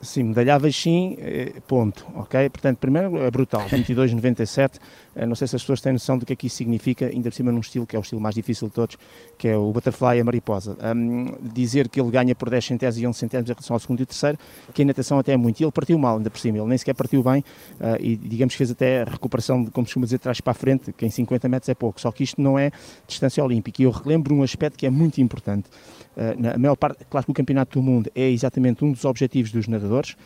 Sim, 0.00 0.24
medalháveis 0.24 0.76
sim, 0.76 1.16
eh, 1.18 1.54
ponto, 1.66 2.06
ok? 2.14 2.50
Portanto, 2.50 2.78
primeiro 2.78 3.16
é 3.16 3.30
brutal, 3.30 3.62
22,97, 3.72 4.76
eh, 4.76 4.78
não 5.24 5.34
sei 5.34 5.46
se 5.46 5.56
as 5.56 5.62
pessoas 5.62 5.80
têm 5.80 5.92
noção 5.92 6.18
do 6.18 6.26
que 6.26 6.32
é 6.32 6.36
que 6.36 6.46
isso 6.46 6.56
significa, 6.56 7.06
ainda 7.06 7.30
por 7.30 7.36
cima 7.36 7.50
num 7.50 7.60
estilo 7.60 7.86
que 7.86 7.96
é 7.96 7.98
o 7.98 8.02
estilo 8.02 8.20
mais 8.20 8.34
difícil 8.34 8.68
de 8.68 8.74
todos, 8.74 8.98
que 9.38 9.48
é 9.48 9.56
o 9.56 9.72
butterfly 9.72 10.18
e 10.18 10.20
a 10.20 10.24
mariposa. 10.24 10.76
Um, 10.94 11.32
dizer 11.40 11.88
que 11.88 12.00
ele 12.00 12.10
ganha 12.10 12.34
por 12.34 12.50
10 12.50 12.64
centésimos 12.64 13.02
e 13.02 13.06
11 13.06 13.18
centésimos 13.18 13.50
em 13.50 13.52
relação 13.54 13.74
ao 13.74 13.80
segundo 13.80 14.02
e 14.02 14.06
terceiro, 14.06 14.38
que 14.74 14.82
a 14.82 14.84
natação 14.84 15.18
até 15.18 15.32
é 15.32 15.36
muito, 15.36 15.60
e 15.60 15.64
ele 15.64 15.72
partiu 15.72 15.98
mal 15.98 16.18
ainda 16.18 16.28
por 16.28 16.38
cima, 16.38 16.58
ele 16.58 16.66
nem 16.66 16.76
sequer 16.76 16.94
partiu 16.94 17.22
bem, 17.22 17.40
uh, 17.80 17.96
e 18.00 18.16
digamos 18.16 18.54
fez 18.54 18.70
até 18.70 19.04
recuperação, 19.04 19.64
de, 19.64 19.70
como 19.70 19.86
costuma 19.86 20.04
dizer, 20.04 20.18
trás 20.18 20.40
para 20.40 20.50
a 20.50 20.54
frente, 20.54 20.92
que 20.92 21.06
em 21.06 21.10
50 21.10 21.48
metros 21.48 21.68
é 21.68 21.74
pouco, 21.74 22.00
só 22.00 22.12
que 22.12 22.22
isto 22.22 22.40
não 22.40 22.58
é 22.58 22.70
distância 23.06 23.42
olímpica, 23.42 23.80
e 23.80 23.84
eu 23.84 23.90
relembro 23.90 24.34
um 24.34 24.42
aspecto 24.42 24.76
que 24.76 24.86
é 24.86 24.90
muito 24.90 25.20
importante, 25.20 25.68
uh, 26.16 26.40
na 26.40 26.58
maior 26.58 26.76
parte, 26.76 27.04
claro 27.08 27.24
que 27.24 27.30
o 27.30 27.34
Campeonato 27.34 27.78
do 27.78 27.82
Mundo 27.82 28.10
é 28.14 28.28
exatamente 28.28 28.84
um 28.84 28.92
dos 28.92 29.04
objetivos 29.04 29.50
dos 29.50 29.66
nadadores, 29.66 30.16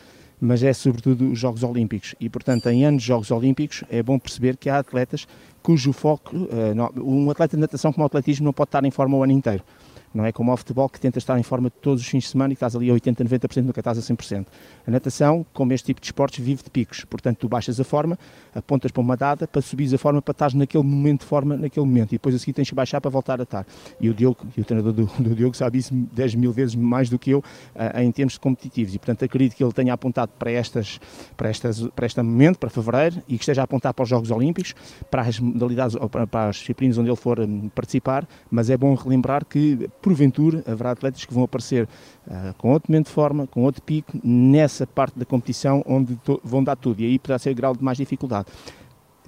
mas 0.41 0.63
é 0.63 0.73
sobretudo 0.73 1.31
os 1.31 1.39
Jogos 1.39 1.61
Olímpicos. 1.61 2.15
E, 2.19 2.27
portanto, 2.27 2.67
em 2.67 2.83
anos 2.83 3.03
de 3.03 3.07
Jogos 3.07 3.29
Olímpicos, 3.29 3.83
é 3.91 4.01
bom 4.01 4.17
perceber 4.17 4.57
que 4.57 4.69
há 4.69 4.79
atletas 4.79 5.27
cujo 5.61 5.93
foco, 5.93 6.35
uh, 6.35 7.01
um 7.03 7.29
atleta 7.29 7.55
de 7.55 7.61
natação 7.61 7.93
como 7.93 8.03
o 8.03 8.07
atletismo 8.07 8.45
não 8.45 8.53
pode 8.53 8.69
estar 8.69 8.83
em 8.83 8.89
forma 8.89 9.15
o 9.15 9.23
ano 9.23 9.31
inteiro. 9.31 9.63
Não 10.13 10.25
é 10.25 10.31
como 10.31 10.51
o 10.51 10.57
futebol 10.57 10.89
que 10.89 10.99
tenta 10.99 11.17
estar 11.17 11.39
em 11.39 11.43
forma 11.43 11.69
todos 11.69 12.01
os 12.01 12.07
fins 12.07 12.23
de 12.23 12.29
semana 12.29 12.51
e 12.51 12.55
estás 12.55 12.75
ali 12.75 12.89
a 12.89 12.93
80, 12.93 13.23
90%, 13.23 13.63
nunca 13.63 13.79
estás 13.79 13.97
a 13.97 14.01
100%. 14.01 14.45
A 14.85 14.91
natação, 14.91 15.45
como 15.53 15.71
este 15.73 15.85
tipo 15.85 16.01
de 16.01 16.07
esportes, 16.07 16.43
vive 16.43 16.63
de 16.63 16.69
picos. 16.69 17.05
Portanto, 17.05 17.37
tu 17.37 17.49
baixas 17.49 17.79
a 17.79 17.83
forma, 17.83 18.17
apontas 18.53 18.91
para 18.91 19.01
uma 19.01 19.15
data, 19.15 19.47
para 19.47 19.61
subires 19.61 19.93
a 19.93 19.97
forma, 19.97 20.21
para 20.21 20.33
estar 20.33 20.53
naquele 20.53 20.83
momento 20.83 21.21
de 21.21 21.27
forma, 21.27 21.55
naquele 21.55 21.85
momento. 21.85 22.11
E 22.11 22.15
depois 22.15 22.35
a 22.35 22.39
seguir 22.39 22.53
tens 22.53 22.69
que 22.69 22.75
baixar 22.75 22.99
para 22.99 23.09
voltar 23.09 23.39
a 23.39 23.43
estar. 23.43 23.65
E 23.99 24.09
o 24.09 24.13
Diogo, 24.13 24.45
e 24.57 24.61
o 24.61 24.65
treinador 24.65 24.93
do, 24.93 25.05
do 25.05 25.35
Diogo 25.35 25.55
sabe 25.55 25.77
isso 25.77 25.93
10 25.93 26.35
mil 26.35 26.51
vezes 26.51 26.75
mais 26.75 27.09
do 27.09 27.17
que 27.17 27.31
eu 27.31 27.39
uh, 27.39 27.99
em 28.01 28.11
termos 28.11 28.37
competitivos. 28.37 28.93
E, 28.93 28.99
portanto, 28.99 29.23
acredito 29.23 29.55
que 29.55 29.63
ele 29.63 29.73
tenha 29.73 29.93
apontado 29.93 30.31
para, 30.37 30.51
estas, 30.51 30.99
para, 31.37 31.49
estas, 31.49 31.81
para 31.95 32.05
este 32.05 32.21
momento, 32.21 32.59
para 32.59 32.69
fevereiro, 32.69 33.23
e 33.27 33.37
que 33.37 33.43
esteja 33.43 33.61
a 33.61 33.63
apontar 33.63 33.93
para 33.93 34.03
os 34.03 34.09
Jogos 34.09 34.29
Olímpicos, 34.31 34.75
para 35.09 35.21
as 35.21 35.39
modalidades, 35.39 35.95
para, 36.11 36.27
para 36.27 36.49
as 36.49 36.57
disciplinas 36.57 36.97
onde 36.97 37.09
ele 37.09 37.15
for 37.15 37.39
um, 37.39 37.69
participar. 37.69 38.27
Mas 38.49 38.69
é 38.69 38.75
bom 38.75 38.93
relembrar 38.93 39.45
que 39.45 39.89
porventura 40.01 40.63
haverá 40.67 40.91
atletas 40.91 41.23
que 41.23 41.33
vão 41.33 41.43
aparecer 41.43 41.87
uh, 42.27 42.53
com 42.57 42.71
outro 42.71 42.91
momento 42.91 43.07
de 43.07 43.11
forma, 43.13 43.47
com 43.47 43.63
outro 43.63 43.81
pico, 43.81 44.19
nessa 44.23 44.85
parte 44.87 45.17
da 45.17 45.25
competição 45.25 45.83
onde 45.85 46.17
vão 46.43 46.63
dar 46.63 46.75
tudo, 46.75 47.01
e 47.01 47.05
aí 47.05 47.19
poderá 47.19 47.39
ser 47.39 47.53
grau 47.53 47.75
de 47.75 47.83
mais 47.83 47.97
dificuldade. 47.97 48.47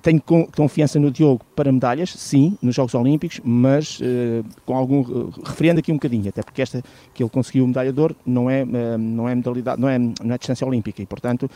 Tenho 0.03 0.21
confiança 0.21 0.99
no 0.99 1.09
Diogo 1.09 1.45
para 1.55 1.71
medalhas, 1.71 2.09
sim, 2.09 2.57
nos 2.61 2.75
Jogos 2.75 2.93
Olímpicos, 2.93 3.39
mas 3.41 4.01
uh, 4.01 4.43
com 4.65 4.75
algum 4.75 4.99
uh, 4.99 5.33
referindo 5.45 5.79
aqui 5.79 5.93
um 5.93 5.95
bocadinho, 5.95 6.27
até 6.27 6.43
porque 6.43 6.61
esta 6.61 6.83
que 7.13 7.23
ele 7.23 7.29
conseguiu 7.29 7.65
medalha 7.65 7.93
ouro 7.97 8.13
não 8.25 8.49
é 8.49 8.63
uh, 8.63 8.97
não 8.97 9.29
é 9.29 9.33
modalidade, 9.33 9.79
não 9.79 9.87
é, 9.87 9.97
não 9.97 10.35
é 10.35 10.37
distância 10.37 10.67
olímpica. 10.67 11.01
E 11.01 11.05
portanto 11.05 11.49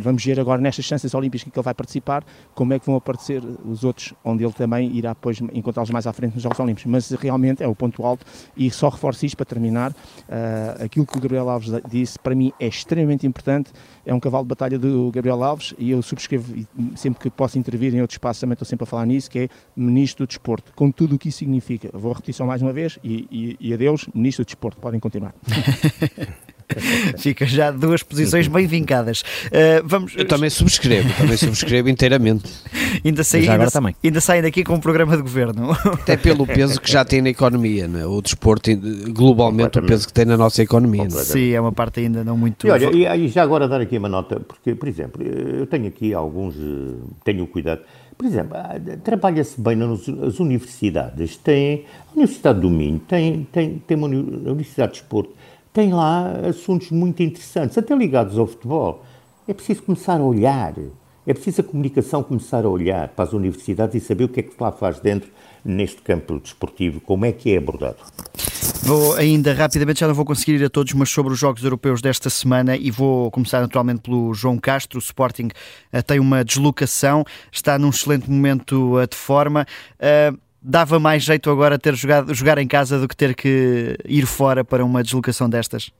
vamos 0.00 0.24
ver 0.24 0.40
agora 0.40 0.60
nestas 0.60 0.84
distâncias 0.84 1.12
olímpicas 1.14 1.50
que 1.50 1.58
ele 1.58 1.64
vai 1.64 1.74
participar 1.74 2.24
como 2.54 2.72
é 2.72 2.78
que 2.78 2.86
vão 2.86 2.96
aparecer 2.96 3.42
os 3.64 3.84
outros 3.84 4.14
onde 4.24 4.42
ele 4.42 4.52
também 4.52 4.90
irá 4.96 5.10
depois 5.10 5.38
encontrá-los 5.52 5.90
mais 5.90 6.06
à 6.06 6.12
frente 6.12 6.34
nos 6.34 6.42
Jogos 6.42 6.58
Olímpicos, 6.58 6.90
mas 6.90 7.10
realmente 7.10 7.62
é 7.62 7.68
o 7.68 7.74
ponto 7.74 8.02
alto 8.04 8.24
e 8.56 8.70
só 8.70 8.88
reforço 8.88 9.26
isto 9.26 9.36
para 9.36 9.44
terminar 9.44 9.94
aquilo 10.82 11.04
que 11.04 11.18
o 11.18 11.20
Gabriel 11.20 11.50
Alves 11.50 11.70
disse 11.88 12.18
para 12.18 12.34
mim 12.34 12.52
é 12.58 12.66
extremamente 12.66 13.26
importante, 13.26 13.70
é 14.06 14.14
um 14.14 14.20
cavalo 14.20 14.44
de 14.44 14.48
batalha 14.48 14.78
do 14.78 15.10
Gabriel 15.10 15.42
Alves 15.42 15.74
e 15.78 15.90
eu 15.90 16.00
subscrevo 16.00 16.66
sempre 16.94 17.20
que 17.20 17.30
posso 17.30 17.58
intervir 17.68 17.94
em 17.94 18.00
outro 18.00 18.14
espaço, 18.14 18.40
também 18.40 18.54
estou 18.54 18.66
sempre 18.66 18.84
a 18.84 18.86
falar 18.86 19.06
nisso, 19.06 19.30
que 19.30 19.38
é 19.40 19.48
Ministro 19.74 20.26
do 20.26 20.28
Desporto, 20.28 20.72
com 20.74 20.90
tudo 20.90 21.16
o 21.16 21.18
que 21.18 21.28
isso 21.28 21.38
significa. 21.38 21.90
Vou 21.92 22.12
repetir 22.12 22.34
só 22.34 22.46
mais 22.46 22.62
uma 22.62 22.72
vez 22.72 22.98
e, 23.02 23.26
e, 23.30 23.68
e 23.68 23.74
adeus, 23.74 24.08
Ministro 24.14 24.44
do 24.44 24.46
Desporto, 24.46 24.80
podem 24.80 25.00
continuar. 25.00 25.34
Fica 27.18 27.46
já 27.46 27.70
duas 27.70 28.02
posições 28.02 28.48
bem 28.48 28.66
vincadas. 28.66 29.22
Uh, 29.46 29.82
vamos... 29.84 30.14
Eu 30.16 30.26
também 30.26 30.50
subscrevo, 30.50 31.08
também 31.16 31.36
subscrevo 31.36 31.88
inteiramente. 31.88 32.50
ainda, 33.04 33.24
saí, 33.24 33.48
ainda, 33.48 33.70
também. 33.70 33.94
ainda 34.02 34.20
saem 34.20 34.42
daqui 34.42 34.64
com 34.64 34.74
um 34.74 34.80
programa 34.80 35.16
de 35.16 35.22
governo. 35.22 35.72
Até 35.72 36.16
pelo 36.16 36.46
peso 36.46 36.80
que 36.80 36.90
já 36.90 37.04
tem 37.04 37.20
na 37.20 37.30
economia, 37.30 37.88
né? 37.88 38.06
o 38.06 38.20
desporto, 38.20 38.70
globalmente, 39.10 39.78
o 39.78 39.82
peso 39.82 40.06
que 40.06 40.12
tem 40.12 40.24
na 40.24 40.36
nossa 40.36 40.62
economia. 40.62 41.04
Né? 41.04 41.10
Sim, 41.10 41.50
é 41.50 41.60
uma 41.60 41.72
parte 41.72 42.00
ainda 42.00 42.24
não 42.24 42.36
muito. 42.36 42.66
E 42.66 42.70
olha, 42.70 43.16
e 43.16 43.28
já 43.28 43.42
agora 43.42 43.68
dar 43.68 43.80
aqui 43.80 43.98
uma 43.98 44.08
nota, 44.08 44.40
porque, 44.40 44.74
por 44.74 44.88
exemplo, 44.88 45.22
eu 45.22 45.66
tenho 45.66 45.86
aqui 45.88 46.14
alguns, 46.14 46.54
eh, 46.56 46.94
tenho 47.24 47.46
cuidado. 47.46 47.82
Por 48.16 48.26
exemplo, 48.26 48.56
ah, 48.56 48.74
trabalha-se 49.04 49.60
bem 49.60 49.76
nas 49.76 50.08
universidades. 50.38 51.36
Tem 51.36 51.84
a 52.08 52.12
Universidade 52.12 52.60
do 52.60 52.70
Minho, 52.70 52.98
tem, 53.00 53.46
tem, 53.52 53.82
tem 53.86 53.96
uma 53.96 54.06
Universidade 54.06 54.92
de 54.92 55.00
Desporto 55.00 55.34
tem 55.76 55.92
lá 55.92 56.32
assuntos 56.48 56.90
muito 56.90 57.22
interessantes, 57.22 57.76
até 57.76 57.94
ligados 57.94 58.38
ao 58.38 58.46
futebol. 58.46 59.04
É 59.46 59.52
preciso 59.52 59.82
começar 59.82 60.18
a 60.18 60.24
olhar, 60.24 60.72
é 61.26 61.34
preciso 61.34 61.60
a 61.60 61.64
comunicação 61.64 62.22
começar 62.22 62.64
a 62.64 62.68
olhar 62.68 63.08
para 63.08 63.26
as 63.26 63.34
universidades 63.34 64.02
e 64.02 64.06
saber 64.06 64.24
o 64.24 64.28
que 64.30 64.40
é 64.40 64.42
que 64.42 64.54
se 64.54 64.56
lá 64.58 64.72
faz 64.72 65.00
dentro 65.00 65.28
neste 65.62 66.00
campo 66.00 66.40
desportivo, 66.40 66.98
como 67.00 67.26
é 67.26 67.32
que 67.32 67.52
é 67.52 67.58
abordado. 67.58 67.98
Vou 68.84 69.16
ainda 69.16 69.52
rapidamente, 69.52 70.00
já 70.00 70.06
não 70.06 70.14
vou 70.14 70.24
conseguir 70.24 70.54
ir 70.60 70.64
a 70.64 70.70
todos, 70.70 70.94
mas 70.94 71.10
sobre 71.10 71.34
os 71.34 71.38
Jogos 71.38 71.62
Europeus 71.62 72.00
desta 72.00 72.30
semana 72.30 72.74
e 72.74 72.90
vou 72.90 73.30
começar 73.30 73.60
naturalmente 73.60 74.00
pelo 74.00 74.32
João 74.32 74.56
Castro. 74.56 74.98
O 74.98 75.02
Sporting 75.02 75.48
uh, 75.92 76.02
tem 76.06 76.18
uma 76.18 76.42
deslocação, 76.42 77.22
está 77.52 77.78
num 77.78 77.90
excelente 77.90 78.30
momento 78.30 78.96
uh, 78.96 79.06
de 79.06 79.16
forma. 79.16 79.66
Uh, 80.00 80.45
dava 80.68 80.98
mais 80.98 81.22
jeito 81.22 81.48
agora 81.48 81.78
ter 81.78 81.94
jogado, 81.94 82.34
jogar 82.34 82.58
em 82.58 82.66
casa 82.66 82.98
do 82.98 83.06
que 83.06 83.16
ter 83.16 83.34
que 83.34 83.96
ir 84.04 84.26
fora 84.26 84.64
para 84.64 84.84
uma 84.84 85.02
deslocação 85.02 85.48
destas? 85.48 85.92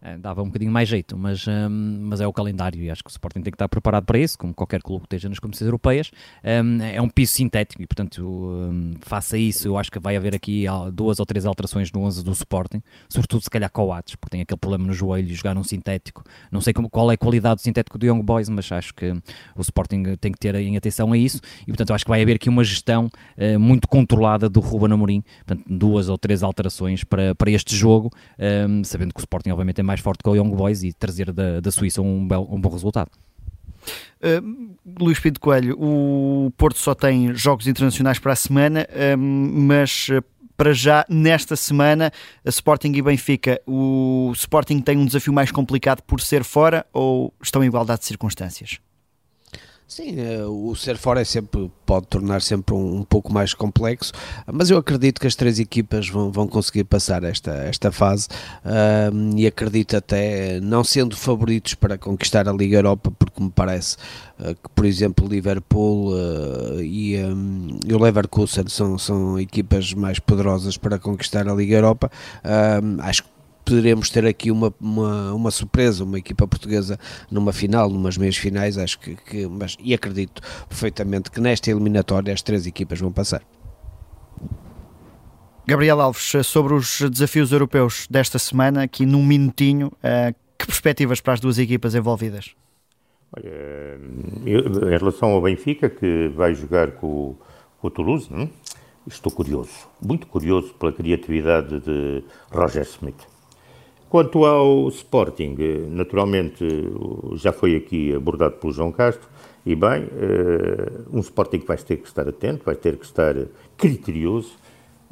É, 0.00 0.16
dava 0.16 0.42
um 0.42 0.46
bocadinho 0.46 0.70
mais 0.70 0.88
jeito, 0.88 1.18
mas, 1.18 1.44
um, 1.48 1.98
mas 2.02 2.20
é 2.20 2.26
o 2.26 2.32
calendário 2.32 2.80
e 2.80 2.88
acho 2.88 3.02
que 3.02 3.10
o 3.10 3.12
Sporting 3.12 3.40
tem 3.40 3.50
que 3.50 3.56
estar 3.56 3.68
preparado 3.68 4.04
para 4.04 4.16
isso, 4.16 4.38
como 4.38 4.54
qualquer 4.54 4.80
clube 4.80 5.00
que 5.02 5.06
esteja 5.06 5.28
nas 5.28 5.40
competições 5.40 5.66
europeias. 5.66 6.10
Um, 6.44 6.80
é 6.82 7.02
um 7.02 7.08
piso 7.08 7.32
sintético 7.32 7.82
e, 7.82 7.86
portanto, 7.86 8.24
um, 8.24 8.94
faça 9.00 9.36
isso. 9.36 9.66
Eu 9.66 9.76
acho 9.76 9.90
que 9.90 9.98
vai 9.98 10.16
haver 10.16 10.36
aqui 10.36 10.66
duas 10.92 11.18
ou 11.18 11.26
três 11.26 11.44
alterações 11.44 11.90
no 11.90 12.02
11 12.02 12.22
do 12.22 12.30
Sporting, 12.30 12.80
sobretudo 13.08 13.42
se 13.42 13.50
calhar 13.50 13.70
Coates, 13.70 14.14
porque 14.14 14.30
tem 14.30 14.40
aquele 14.40 14.58
problema 14.58 14.86
no 14.86 14.92
joelho 14.92 15.28
e 15.28 15.34
jogar 15.34 15.54
num 15.54 15.64
sintético. 15.64 16.22
Não 16.52 16.60
sei 16.60 16.72
como, 16.72 16.88
qual 16.88 17.10
é 17.10 17.14
a 17.14 17.18
qualidade 17.18 17.56
do 17.56 17.62
sintético 17.62 17.98
do 17.98 18.06
Young 18.06 18.22
Boys, 18.22 18.48
mas 18.48 18.70
acho 18.70 18.94
que 18.94 19.10
o 19.56 19.60
Sporting 19.60 20.14
tem 20.20 20.30
que 20.30 20.38
ter 20.38 20.54
em 20.54 20.76
atenção 20.76 21.12
a 21.12 21.18
isso 21.18 21.40
e, 21.62 21.66
portanto, 21.66 21.92
acho 21.92 22.04
que 22.04 22.10
vai 22.10 22.22
haver 22.22 22.36
aqui 22.36 22.48
uma 22.48 22.62
gestão 22.62 23.06
uh, 23.36 23.58
muito 23.58 23.88
controlada 23.88 24.48
do 24.48 24.60
Ruben 24.60 24.92
Amorim, 24.92 25.24
portanto, 25.44 25.64
duas 25.68 26.08
ou 26.08 26.16
três 26.16 26.44
alterações 26.44 27.02
para, 27.02 27.34
para 27.34 27.50
este 27.50 27.74
jogo, 27.74 28.10
sabendo 28.84 29.12
que 29.12 29.20
o 29.20 29.22
Sporting, 29.22 29.50
obviamente, 29.50 29.80
é 29.80 29.87
mais 29.88 30.00
forte 30.00 30.22
que 30.22 30.28
o 30.28 30.36
Young 30.36 30.54
Boys 30.54 30.82
e 30.82 30.92
trazer 30.92 31.32
da, 31.32 31.60
da 31.60 31.70
Suíça 31.72 32.00
um, 32.02 32.28
bel, 32.28 32.46
um 32.48 32.60
bom 32.60 32.68
resultado. 32.68 33.10
Uh, 34.20 34.76
Luís 35.00 35.18
Pinto 35.18 35.40
Coelho, 35.40 35.76
o 35.80 36.52
Porto 36.56 36.78
só 36.78 36.94
tem 36.94 37.34
jogos 37.34 37.66
internacionais 37.66 38.18
para 38.18 38.32
a 38.32 38.36
semana, 38.36 38.86
uh, 38.90 39.16
mas 39.16 40.08
uh, 40.10 40.22
para 40.56 40.74
já, 40.74 41.06
nesta 41.08 41.56
semana, 41.56 42.12
a 42.44 42.48
Sporting 42.48 42.92
e 42.92 43.00
Benfica, 43.00 43.60
o 43.66 44.32
Sporting 44.34 44.80
tem 44.80 44.98
um 44.98 45.06
desafio 45.06 45.32
mais 45.32 45.50
complicado 45.50 46.02
por 46.02 46.20
ser 46.20 46.44
fora 46.44 46.84
ou 46.92 47.32
estão 47.40 47.62
em 47.62 47.68
igualdade 47.68 48.00
de 48.00 48.06
circunstâncias? 48.06 48.80
Sim, 49.88 50.20
eh, 50.20 50.44
o 50.44 50.74
ser 50.76 50.98
fora 50.98 51.22
é 51.22 51.24
sempre, 51.24 51.70
pode 51.86 52.08
tornar 52.08 52.42
sempre 52.42 52.74
um, 52.74 52.96
um, 52.96 53.02
pouco 53.02 53.32
mais 53.32 53.54
complexo, 53.54 54.12
mas 54.46 54.68
eu 54.68 54.76
acredito 54.76 55.18
que 55.18 55.26
as 55.26 55.34
três 55.34 55.58
equipas 55.58 56.10
vão, 56.10 56.30
vão 56.30 56.46
conseguir 56.46 56.84
passar 56.84 57.24
esta, 57.24 57.52
esta 57.52 57.90
fase 57.90 58.28
uh, 58.66 59.34
e 59.34 59.46
acredito 59.46 59.96
até, 59.96 60.60
não 60.60 60.84
sendo 60.84 61.16
favoritos 61.16 61.72
para 61.72 61.96
conquistar 61.96 62.46
a 62.46 62.52
Liga 62.52 62.76
Europa, 62.76 63.10
porque 63.18 63.42
me 63.42 63.50
parece 63.50 63.96
uh, 64.38 64.54
que, 64.54 64.68
por 64.74 64.84
exemplo, 64.84 65.24
o 65.24 65.28
Liverpool 65.28 66.12
uh, 66.12 66.82
e, 66.82 67.16
um, 67.24 67.80
e, 67.86 67.94
o 67.94 67.98
Leverkusen 67.98 68.68
são, 68.68 68.98
são 68.98 69.40
equipas 69.40 69.94
mais 69.94 70.18
poderosas 70.18 70.76
para 70.76 70.98
conquistar 70.98 71.48
a 71.48 71.54
Liga 71.54 71.76
Europa, 71.76 72.10
acho 73.00 73.22
que 73.22 73.37
poderemos 73.68 74.08
ter 74.08 74.24
aqui 74.24 74.50
uma, 74.50 74.72
uma, 74.80 75.34
uma, 75.34 75.50
surpresa, 75.50 76.02
uma 76.02 76.18
equipa 76.18 76.48
portuguesa 76.48 76.98
numa 77.30 77.52
final, 77.52 77.90
numas 77.90 78.16
meias 78.16 78.36
finais, 78.36 78.78
acho 78.78 78.98
que, 78.98 79.14
que, 79.16 79.46
mas, 79.46 79.76
e 79.78 79.92
acredito 79.92 80.40
perfeitamente 80.66 81.30
que 81.30 81.40
nesta 81.40 81.70
eliminatória 81.70 82.32
as 82.32 82.40
três 82.40 82.66
equipas 82.66 82.98
vão 82.98 83.12
passar. 83.12 83.42
Gabriel 85.66 86.00
Alves, 86.00 86.32
sobre 86.46 86.72
os 86.72 87.02
desafios 87.10 87.52
europeus 87.52 88.06
desta 88.10 88.38
semana, 88.38 88.84
aqui 88.84 89.04
num 89.04 89.22
minutinho, 89.22 89.92
eh, 90.02 90.34
que 90.56 90.64
perspectivas 90.66 91.20
para 91.20 91.34
as 91.34 91.40
duas 91.40 91.58
equipas 91.58 91.94
envolvidas? 91.94 92.54
Olha, 93.36 94.00
em 94.46 94.96
relação 94.96 95.32
ao 95.32 95.42
Benfica, 95.42 95.90
que 95.90 96.28
vai 96.28 96.54
jogar 96.54 96.92
com, 96.92 97.36
com 97.78 97.86
o 97.86 97.90
Toulouse, 97.90 98.28
não? 98.30 98.48
estou 99.06 99.30
curioso, 99.30 99.88
muito 100.00 100.26
curioso 100.26 100.72
pela 100.74 100.92
criatividade 100.92 101.80
de 101.80 102.24
Roger 102.50 102.82
Smith. 102.82 103.37
Quanto 104.08 104.46
ao 104.46 104.88
Sporting, 104.88 105.54
naturalmente 105.90 106.66
já 107.34 107.52
foi 107.52 107.76
aqui 107.76 108.14
abordado 108.14 108.54
pelo 108.56 108.72
João 108.72 108.90
Castro, 108.90 109.28
e 109.66 109.74
bem, 109.74 110.08
eh, 110.16 110.92
um 111.12 111.20
Sporting 111.20 111.58
vai 111.58 111.76
ter 111.76 111.98
que 111.98 112.08
estar 112.08 112.26
atento, 112.26 112.64
vai 112.64 112.74
ter 112.74 112.96
que 112.96 113.04
estar 113.04 113.34
criterioso, 113.76 114.56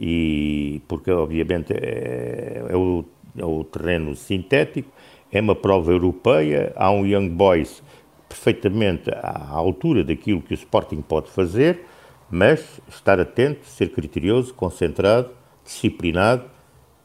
e 0.01 0.81
porque 0.89 1.11
obviamente 1.11 1.75
é, 1.75 2.65
é, 2.71 2.75
o, 2.75 3.05
é 3.37 3.45
o 3.45 3.65
terreno 3.65 4.15
sintético, 4.15 4.91
é 5.31 5.43
uma 5.43 5.55
prova 5.55 5.93
europeia, 5.93 6.73
há 6.75 6.91
um 6.91 7.05
Young 7.05 7.29
Boys 7.29 7.83
perfeitamente 8.27 9.11
à 9.11 9.51
altura 9.51 10.05
daquilo 10.05 10.41
que 10.41 10.55
o 10.55 10.57
Sporting 10.57 11.03
pode 11.03 11.31
fazer, 11.31 11.85
mas 12.31 12.81
estar 12.89 13.21
atento, 13.21 13.67
ser 13.67 13.91
criterioso, 13.93 14.55
concentrado, 14.55 15.29
disciplinado 15.63 16.56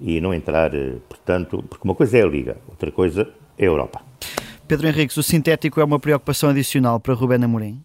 e 0.02 0.20
não 0.20 0.34
entrar, 0.34 0.74
eh, 0.74 0.96
portanto, 1.08 1.64
porque 1.70 1.88
uma 1.88 1.96
coisa 1.96 2.18
é 2.18 2.24
a 2.24 2.28
Liga, 2.28 2.58
outra 2.68 2.92
coisa 2.92 3.30
é 3.58 3.64
a 3.64 3.68
Europa. 3.68 4.02
Pedro 4.68 4.88
Henriques, 4.88 5.16
o 5.18 5.24
sintético 5.24 5.80
é 5.80 5.84
uma 5.84 6.00
preocupação 6.00 6.50
adicional 6.50 7.00
para 7.00 7.14
Rubén 7.14 7.44
Amorim? 7.44 7.84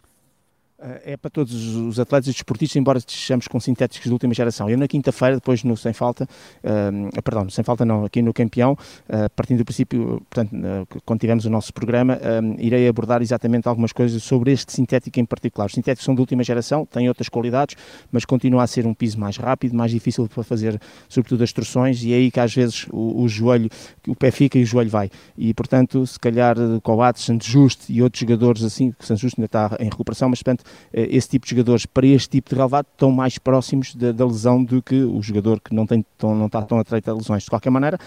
É 1.04 1.16
para 1.16 1.30
todos 1.30 1.74
os 1.74 1.98
atletas 1.98 2.28
e 2.28 2.32
desportistas, 2.32 2.76
embora 2.76 2.98
estejamos 2.98 3.48
com 3.48 3.58
sintéticos 3.58 4.06
de 4.06 4.12
última 4.12 4.32
geração. 4.32 4.70
Eu 4.70 4.78
na 4.78 4.86
quinta-feira, 4.86 5.34
depois 5.34 5.64
no 5.64 5.76
Sem 5.76 5.92
Falta, 5.92 6.28
uh, 6.62 7.22
perdão, 7.22 7.44
no 7.44 7.50
Sem 7.50 7.64
Falta 7.64 7.84
não, 7.84 8.04
aqui 8.04 8.22
no 8.22 8.32
Campeão, 8.32 8.72
uh, 8.72 9.28
partindo 9.34 9.58
do 9.58 9.64
princípio, 9.64 10.22
portanto, 10.30 10.54
uh, 10.54 11.02
quando 11.04 11.20
tivermos 11.20 11.44
o 11.44 11.50
nosso 11.50 11.72
programa, 11.72 12.20
irei 12.58 12.86
abordar 12.86 13.20
exatamente 13.20 13.66
algumas 13.66 13.92
coisas 13.92 14.22
sobre 14.22 14.52
este 14.52 14.72
sintético 14.72 15.18
em 15.18 15.24
particular. 15.24 15.66
Os 15.66 15.72
sintéticos 15.72 16.04
são 16.04 16.14
de 16.14 16.20
última 16.20 16.44
geração, 16.44 16.86
têm 16.86 17.08
outras 17.08 17.28
qualidades, 17.28 17.74
mas 18.12 18.24
continua 18.24 18.62
a 18.62 18.66
ser 18.66 18.86
um 18.86 18.94
piso 18.94 19.18
mais 19.18 19.36
rápido, 19.36 19.74
mais 19.74 19.90
difícil 19.90 20.28
para 20.28 20.44
fazer, 20.44 20.80
sobretudo, 21.08 21.42
as 21.42 21.52
torções, 21.52 22.02
e 22.04 22.12
é 22.12 22.16
aí 22.16 22.30
que 22.30 22.38
às 22.38 22.54
vezes 22.54 22.86
o, 22.92 23.22
o 23.22 23.28
joelho, 23.28 23.68
o 24.06 24.14
pé 24.14 24.30
fica 24.30 24.56
e 24.58 24.62
o 24.62 24.66
joelho 24.66 24.90
vai. 24.90 25.10
E, 25.36 25.52
portanto, 25.52 26.06
se 26.06 26.18
calhar 26.18 26.56
Coates, 26.82 27.24
Santos 27.24 27.48
Justo 27.48 27.90
e 27.90 28.02
outros 28.02 28.20
jogadores 28.20 28.62
assim, 28.62 28.92
que 28.92 29.04
Santos 29.04 29.22
Justo 29.22 29.40
ainda 29.40 29.46
está 29.46 29.76
em 29.80 29.88
recuperação, 29.88 30.28
mas, 30.28 30.42
portanto, 30.42 30.64
esse 30.92 31.28
tipo 31.28 31.46
de 31.46 31.50
jogadores 31.50 31.86
para 31.86 32.06
este 32.06 32.28
tipo 32.28 32.50
de 32.50 32.56
relevado 32.56 32.86
estão 32.92 33.10
mais 33.10 33.38
próximos 33.38 33.94
da, 33.94 34.12
da, 34.12 34.24
lesão 34.24 34.62
do 34.62 34.82
que 34.82 35.02
o 35.02 35.20
jogador 35.22 35.60
que 35.60 35.74
não, 35.74 35.86
tem, 35.86 36.04
tão, 36.16 36.34
não 36.34 36.46
está 36.46 36.62
tão 36.62 36.78
atreito 36.78 37.10
a 37.10 37.14
lesões. 37.14 37.44
De 37.44 37.50
qualquer 37.50 37.70
maneira, 37.70 37.98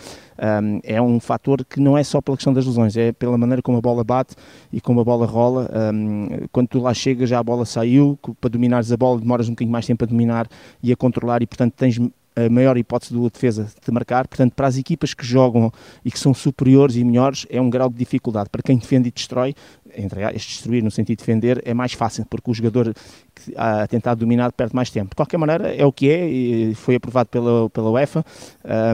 um, 0.63 0.79
é 0.83 1.01
um 1.01 1.19
fator 1.19 1.63
que 1.65 1.79
não 1.79 1.97
é 1.97 2.03
só 2.03 2.21
pela 2.21 2.37
questão 2.37 2.53
das 2.53 2.65
lesões, 2.65 2.95
é 2.97 3.11
pela 3.11 3.37
maneira 3.37 3.61
como 3.61 3.77
a 3.77 3.81
bola 3.81 4.03
bate 4.03 4.35
e 4.71 4.81
como 4.81 5.01
a 5.01 5.03
bola 5.03 5.25
rola. 5.25 5.69
Um, 5.93 6.27
quando 6.51 6.67
tu 6.67 6.79
lá 6.79 6.93
chegas, 6.93 7.29
já 7.29 7.39
a 7.39 7.43
bola 7.43 7.65
saiu, 7.65 8.17
para 8.39 8.49
dominares 8.49 8.91
a 8.91 8.97
bola 8.97 9.19
demoras 9.19 9.47
um 9.47 9.51
bocadinho 9.51 9.71
mais 9.71 9.85
tempo 9.85 10.03
a 10.03 10.07
dominar 10.07 10.47
e 10.81 10.91
a 10.91 10.95
controlar, 10.95 11.41
e 11.41 11.47
portanto 11.47 11.73
tens 11.73 11.99
a 12.45 12.49
maior 12.49 12.77
hipótese 12.77 13.13
do 13.13 13.29
defesa 13.29 13.67
de 13.85 13.91
marcar. 13.91 14.27
Portanto, 14.27 14.53
para 14.53 14.67
as 14.67 14.77
equipas 14.77 15.13
que 15.13 15.25
jogam 15.25 15.71
e 16.03 16.11
que 16.11 16.19
são 16.19 16.33
superiores 16.33 16.95
e 16.95 17.03
melhores, 17.03 17.45
é 17.49 17.59
um 17.59 17.69
grau 17.69 17.89
de 17.89 17.97
dificuldade. 17.97 18.49
Para 18.49 18.61
quem 18.61 18.77
defende 18.77 19.09
e 19.09 19.11
destrói, 19.11 19.53
entre 19.95 20.23
este 20.35 20.53
destruir 20.53 20.83
no 20.83 20.91
sentido 20.91 21.17
de 21.17 21.25
defender, 21.25 21.61
é 21.65 21.73
mais 21.73 21.93
fácil, 21.93 22.25
porque 22.29 22.49
o 22.49 22.53
jogador 22.53 22.93
que 23.35 23.53
a 23.55 23.87
tentar 23.87 24.15
dominar 24.15 24.51
perde 24.51 24.75
mais 24.75 24.89
tempo. 24.89 25.09
De 25.09 25.15
qualquer 25.15 25.37
maneira, 25.37 25.73
é 25.73 25.85
o 25.85 25.91
que 25.91 26.09
é, 26.09 26.73
foi 26.75 26.95
aprovado 26.95 27.29
pela, 27.29 27.69
pela 27.69 27.89
UEFA 27.89 28.23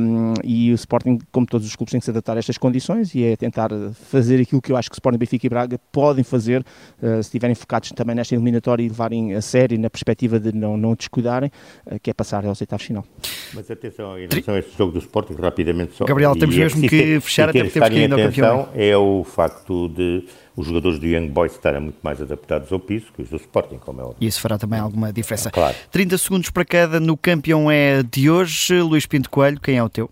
um, 0.02 0.34
e 0.44 0.72
o 0.72 0.76
Sporting, 0.76 1.20
como 1.32 1.46
todos 1.46 1.68
os 1.68 1.76
clubes, 1.76 1.92
tem 1.92 2.00
que 2.00 2.06
se 2.06 2.12
adaptar 2.12 2.36
a 2.36 2.40
estas 2.40 2.58
condições 2.58 3.14
e 3.16 3.24
é 3.24 3.36
tentar 3.36 3.70
fazer 3.94 4.42
aquilo 4.42 4.62
que 4.62 4.72
eu 4.72 4.78
acho 4.78 4.90
que 4.90 4.94
o 4.94 4.98
Sporting, 4.98 5.18
Benfica 5.18 5.46
e 5.46 5.50
Braga 5.50 5.80
podem 5.92 6.24
fazer 6.24 6.62
uh, 6.62 7.16
se 7.16 7.20
estiverem 7.22 7.56
focados 7.56 7.92
também 7.92 8.16
nesta 8.16 8.36
eliminatória 8.36 8.84
e 8.84 8.88
levarem 8.88 9.34
a 9.34 9.42
sério 9.42 9.80
na 9.80 9.90
perspectiva 9.90 10.40
de 10.40 10.56
não, 10.56 10.78
não 10.78 10.94
descuidarem, 10.96 11.52
uh, 11.86 12.00
que 12.00 12.10
é 12.10 12.14
passar 12.14 12.46
aos 12.46 12.62
oitavos 12.62 12.86
final. 12.86 13.06
Mas 13.54 13.70
atenção, 13.70 14.18
em 14.18 14.28
relação 14.28 14.54
a 14.54 14.60
este 14.60 14.78
jogo 14.78 14.92
do 14.92 15.00
Sporting, 15.00 15.34
rapidamente 15.36 15.96
só. 15.96 16.06
Gabriel, 16.06 16.36
temos 16.36 16.56
mesmo 16.56 16.82
que, 16.82 16.90
que 16.90 17.20
fechar 17.20 17.50
até 17.50 17.64
porque 17.64 17.80
temos 17.80 17.90
que 17.90 18.00
ir 18.00 18.14
ao 18.14 18.20
campeão. 18.20 18.70
É 18.74 18.98
o 18.98 19.24
facto 19.24 19.90
de 19.90 20.26
os 20.56 20.68
jogadores 20.68 21.00
do 21.00 21.06
Young 21.06 21.30
Boys 21.30 21.54
estarem 21.54 21.82
muito 21.82 21.98
mais 22.02 22.22
adaptados 22.22 22.72
ao 22.72 22.80
piso 22.80 23.08
que 23.16 23.22
os 23.22 23.30
do 23.30 23.38
Sporting, 23.38 23.78
como 23.78 24.02
é 24.02 24.04
óbvio. 24.04 24.18
E 24.22 24.28
isso 24.28 24.40
fará 24.40 24.58
também 24.58 24.80
alguma 24.80 25.12
diferença. 25.12 25.52
Claro. 25.52 25.76
30 25.92 26.18
segundos 26.18 26.50
para 26.50 26.66
cada 26.66 27.00
no 27.00 27.18
campeão 27.18 27.70
é 27.70 28.04
de 28.04 28.30
hoje. 28.30 28.82
Luís 28.82 29.06
Pinto 29.06 29.30
Coelho, 29.30 29.60
quem 29.60 29.78
é 29.78 29.84
o 29.84 29.90
teu? 29.90 30.10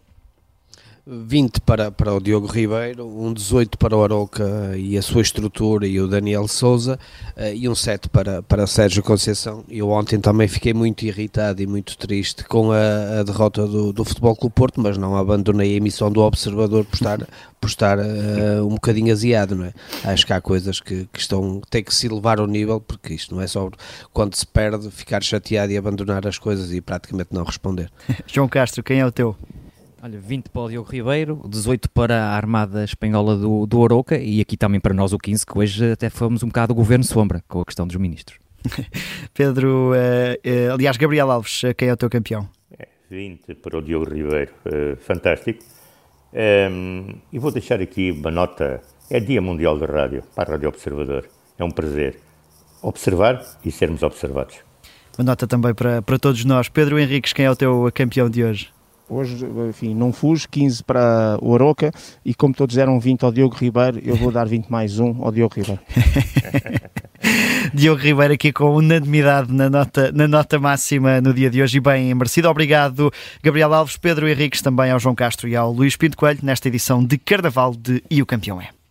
20 1.06 1.60
para, 1.62 1.92
para 1.92 2.14
o 2.14 2.20
Diogo 2.22 2.48
Ribeiro, 2.48 3.06
um 3.06 3.34
18 3.34 3.78
para 3.78 3.96
o 3.96 4.04
Aroca 4.04 4.74
e 4.78 4.98
a 4.98 5.02
sua 5.02 5.22
estrutura 5.22 5.86
e 5.86 6.00
o 6.00 6.08
Daniel 6.08 6.48
Souza 6.48 6.98
eh, 7.36 7.56
e 7.56 7.68
um 7.68 7.76
7 7.76 8.08
para, 8.08 8.42
para 8.42 8.66
Sérgio 8.66 9.04
Conceição. 9.04 9.66
Eu 9.70 9.90
ontem 9.90 10.18
também 10.18 10.48
fiquei 10.48 10.74
muito 10.74 11.04
irritado 11.04 11.62
e 11.62 11.68
muito 11.68 11.98
triste 11.98 12.46
com 12.46 12.72
a, 12.72 13.20
a 13.20 13.24
derrota 13.24 13.68
do, 13.68 13.92
do 13.92 14.06
Futebol 14.06 14.34
Clube 14.34 14.56
Porto, 14.56 14.80
mas 14.80 14.98
não 14.98 15.18
abandonei 15.18 15.74
a 15.74 15.76
emissão 15.76 16.10
do 16.10 16.22
Observador 16.22 16.86
por 16.86 16.96
estar, 16.96 17.20
por 17.60 17.68
estar 17.68 18.00
uh, 18.00 18.66
um 18.66 18.76
bocadinho 18.76 19.12
aziado, 19.12 19.56
não 19.56 19.66
é? 19.66 19.74
Acho 20.06 20.26
que 20.26 20.32
há 20.32 20.40
coisas 20.40 20.80
que, 20.80 21.06
que 21.12 21.20
estão, 21.20 21.60
têm 21.70 21.84
que 21.84 21.94
se 21.94 22.08
elevar 22.08 22.40
ao 22.40 22.48
nível, 22.48 22.80
porque 22.80 23.14
isto 23.14 23.36
não 23.36 23.42
é 23.42 23.48
só 23.48 23.70
quando 24.14 24.36
se 24.36 24.48
perde 24.48 24.90
ficar 24.90 25.22
chateado 25.22 25.74
e 25.74 25.78
abandonar 25.78 26.26
as 26.26 26.38
coisas 26.38 26.72
e 26.72 26.80
praticamente 26.80 27.32
não 27.34 27.44
responder. 27.44 27.92
João 28.26 28.48
Castro, 28.48 28.82
quem 28.82 29.02
é 29.02 29.06
o 29.06 29.12
teu? 29.12 29.36
Olha, 30.06 30.20
20 30.20 30.50
para 30.50 30.62
o 30.64 30.70
Diogo 30.70 30.92
Ribeiro, 30.92 31.42
18 31.48 31.90
para 31.90 32.26
a 32.26 32.36
Armada 32.36 32.84
Espanhola 32.84 33.38
do, 33.38 33.66
do 33.66 33.80
Oroca 33.80 34.18
e 34.18 34.42
aqui 34.42 34.58
também 34.58 34.78
para 34.78 34.94
nós 34.94 35.14
o 35.14 35.18
15, 35.18 35.46
que 35.46 35.58
hoje 35.58 35.94
até 35.94 36.10
fomos 36.10 36.44
um 36.44 36.48
bocado 36.48 36.74
o 36.74 36.76
governo 36.76 37.06
sombra 37.06 37.42
com 37.48 37.62
a 37.62 37.66
questão 37.66 37.88
dos 37.88 37.96
ministros. 37.96 38.38
Pedro, 39.34 39.94
uh, 39.94 39.94
uh, 39.94 40.74
aliás, 40.74 40.98
Gabriel 40.98 41.32
Alves, 41.32 41.64
uh, 41.64 41.74
quem 41.74 41.88
é 41.88 41.94
o 41.94 41.96
teu 41.96 42.10
campeão? 42.10 42.50
É, 42.78 42.90
20 43.10 43.56
para 43.56 43.78
o 43.78 43.82
Diogo 43.82 44.14
Ribeiro, 44.14 44.52
fantástico. 45.00 45.64
Um, 46.34 46.38
ehm, 46.38 47.16
e 47.32 47.40
vou 47.40 47.54
deixar 47.54 47.80
aqui 47.80 48.12
uma 48.12 48.30
nota, 48.30 48.82
é 49.10 49.22
Dia 49.22 49.42
Mundial 49.42 49.80
da 49.80 49.86
Rádio, 49.86 50.22
para 50.36 50.50
a 50.50 50.52
Rádio 50.52 50.68
Observador. 50.68 51.30
É 51.58 51.64
um 51.64 51.72
prazer 51.72 52.20
observar 52.82 53.42
e 53.64 53.72
sermos 53.72 54.04
observados. 54.04 54.58
Uma 55.18 55.28
nota 55.28 55.48
também 55.48 55.74
para, 55.74 56.02
para 56.02 56.20
todos 56.20 56.44
nós. 56.44 56.68
Pedro 56.68 57.00
Henriques, 57.00 57.32
quem 57.32 57.46
é 57.46 57.52
o 57.52 57.56
teu 57.56 57.90
campeão 57.94 58.30
de 58.30 58.44
hoje? 58.44 58.70
Hoje, 59.10 59.46
enfim, 59.70 59.94
não 59.94 60.14
fujo, 60.14 60.48
15 60.50 60.84
para 60.84 61.38
o 61.42 61.54
Aroca 61.54 61.92
e 62.24 62.34
como 62.34 62.54
todos 62.54 62.76
deram 62.76 63.00
20 63.00 63.24
ao 63.24 63.32
Diogo 63.32 63.56
Ribeiro, 63.56 64.00
eu 64.04 64.16
vou 64.16 64.32
dar 64.32 64.48
20 64.48 64.68
mais 64.70 64.98
1 64.98 65.24
ao 65.24 65.32
Diogo 65.32 65.56
Ribeiro. 65.56 65.82
Diogo 67.74 68.02
Ribeiro 68.02 68.34
aqui 68.34 68.52
com 68.52 68.76
unanimidade 68.76 69.52
na 69.52 69.70
nota, 69.70 70.12
na 70.12 70.28
nota 70.28 70.60
máxima 70.60 71.20
no 71.22 71.34
dia 71.34 71.50
de 71.50 71.62
hoje 71.62 71.78
e 71.78 71.82
bem 71.82 72.14
merecido. 72.14 72.50
Obrigado, 72.50 73.12
Gabriel 73.42 73.74
Alves, 73.74 73.98
Pedro 73.98 74.28
Henriques, 74.28 74.62
também 74.62 74.92
ao 74.92 75.00
João 75.00 75.16
Castro 75.16 75.48
e 75.48 75.56
ao 75.56 75.72
Luís 75.72 75.96
Pinto 75.96 76.18
Coelho 76.18 76.40
nesta 76.44 76.68
edição 76.68 77.04
de 77.04 77.18
Carnaval 77.18 77.76
de 77.76 78.04
E 78.10 78.22
o 78.22 78.26
Campeão 78.26 78.62
é. 78.62 78.83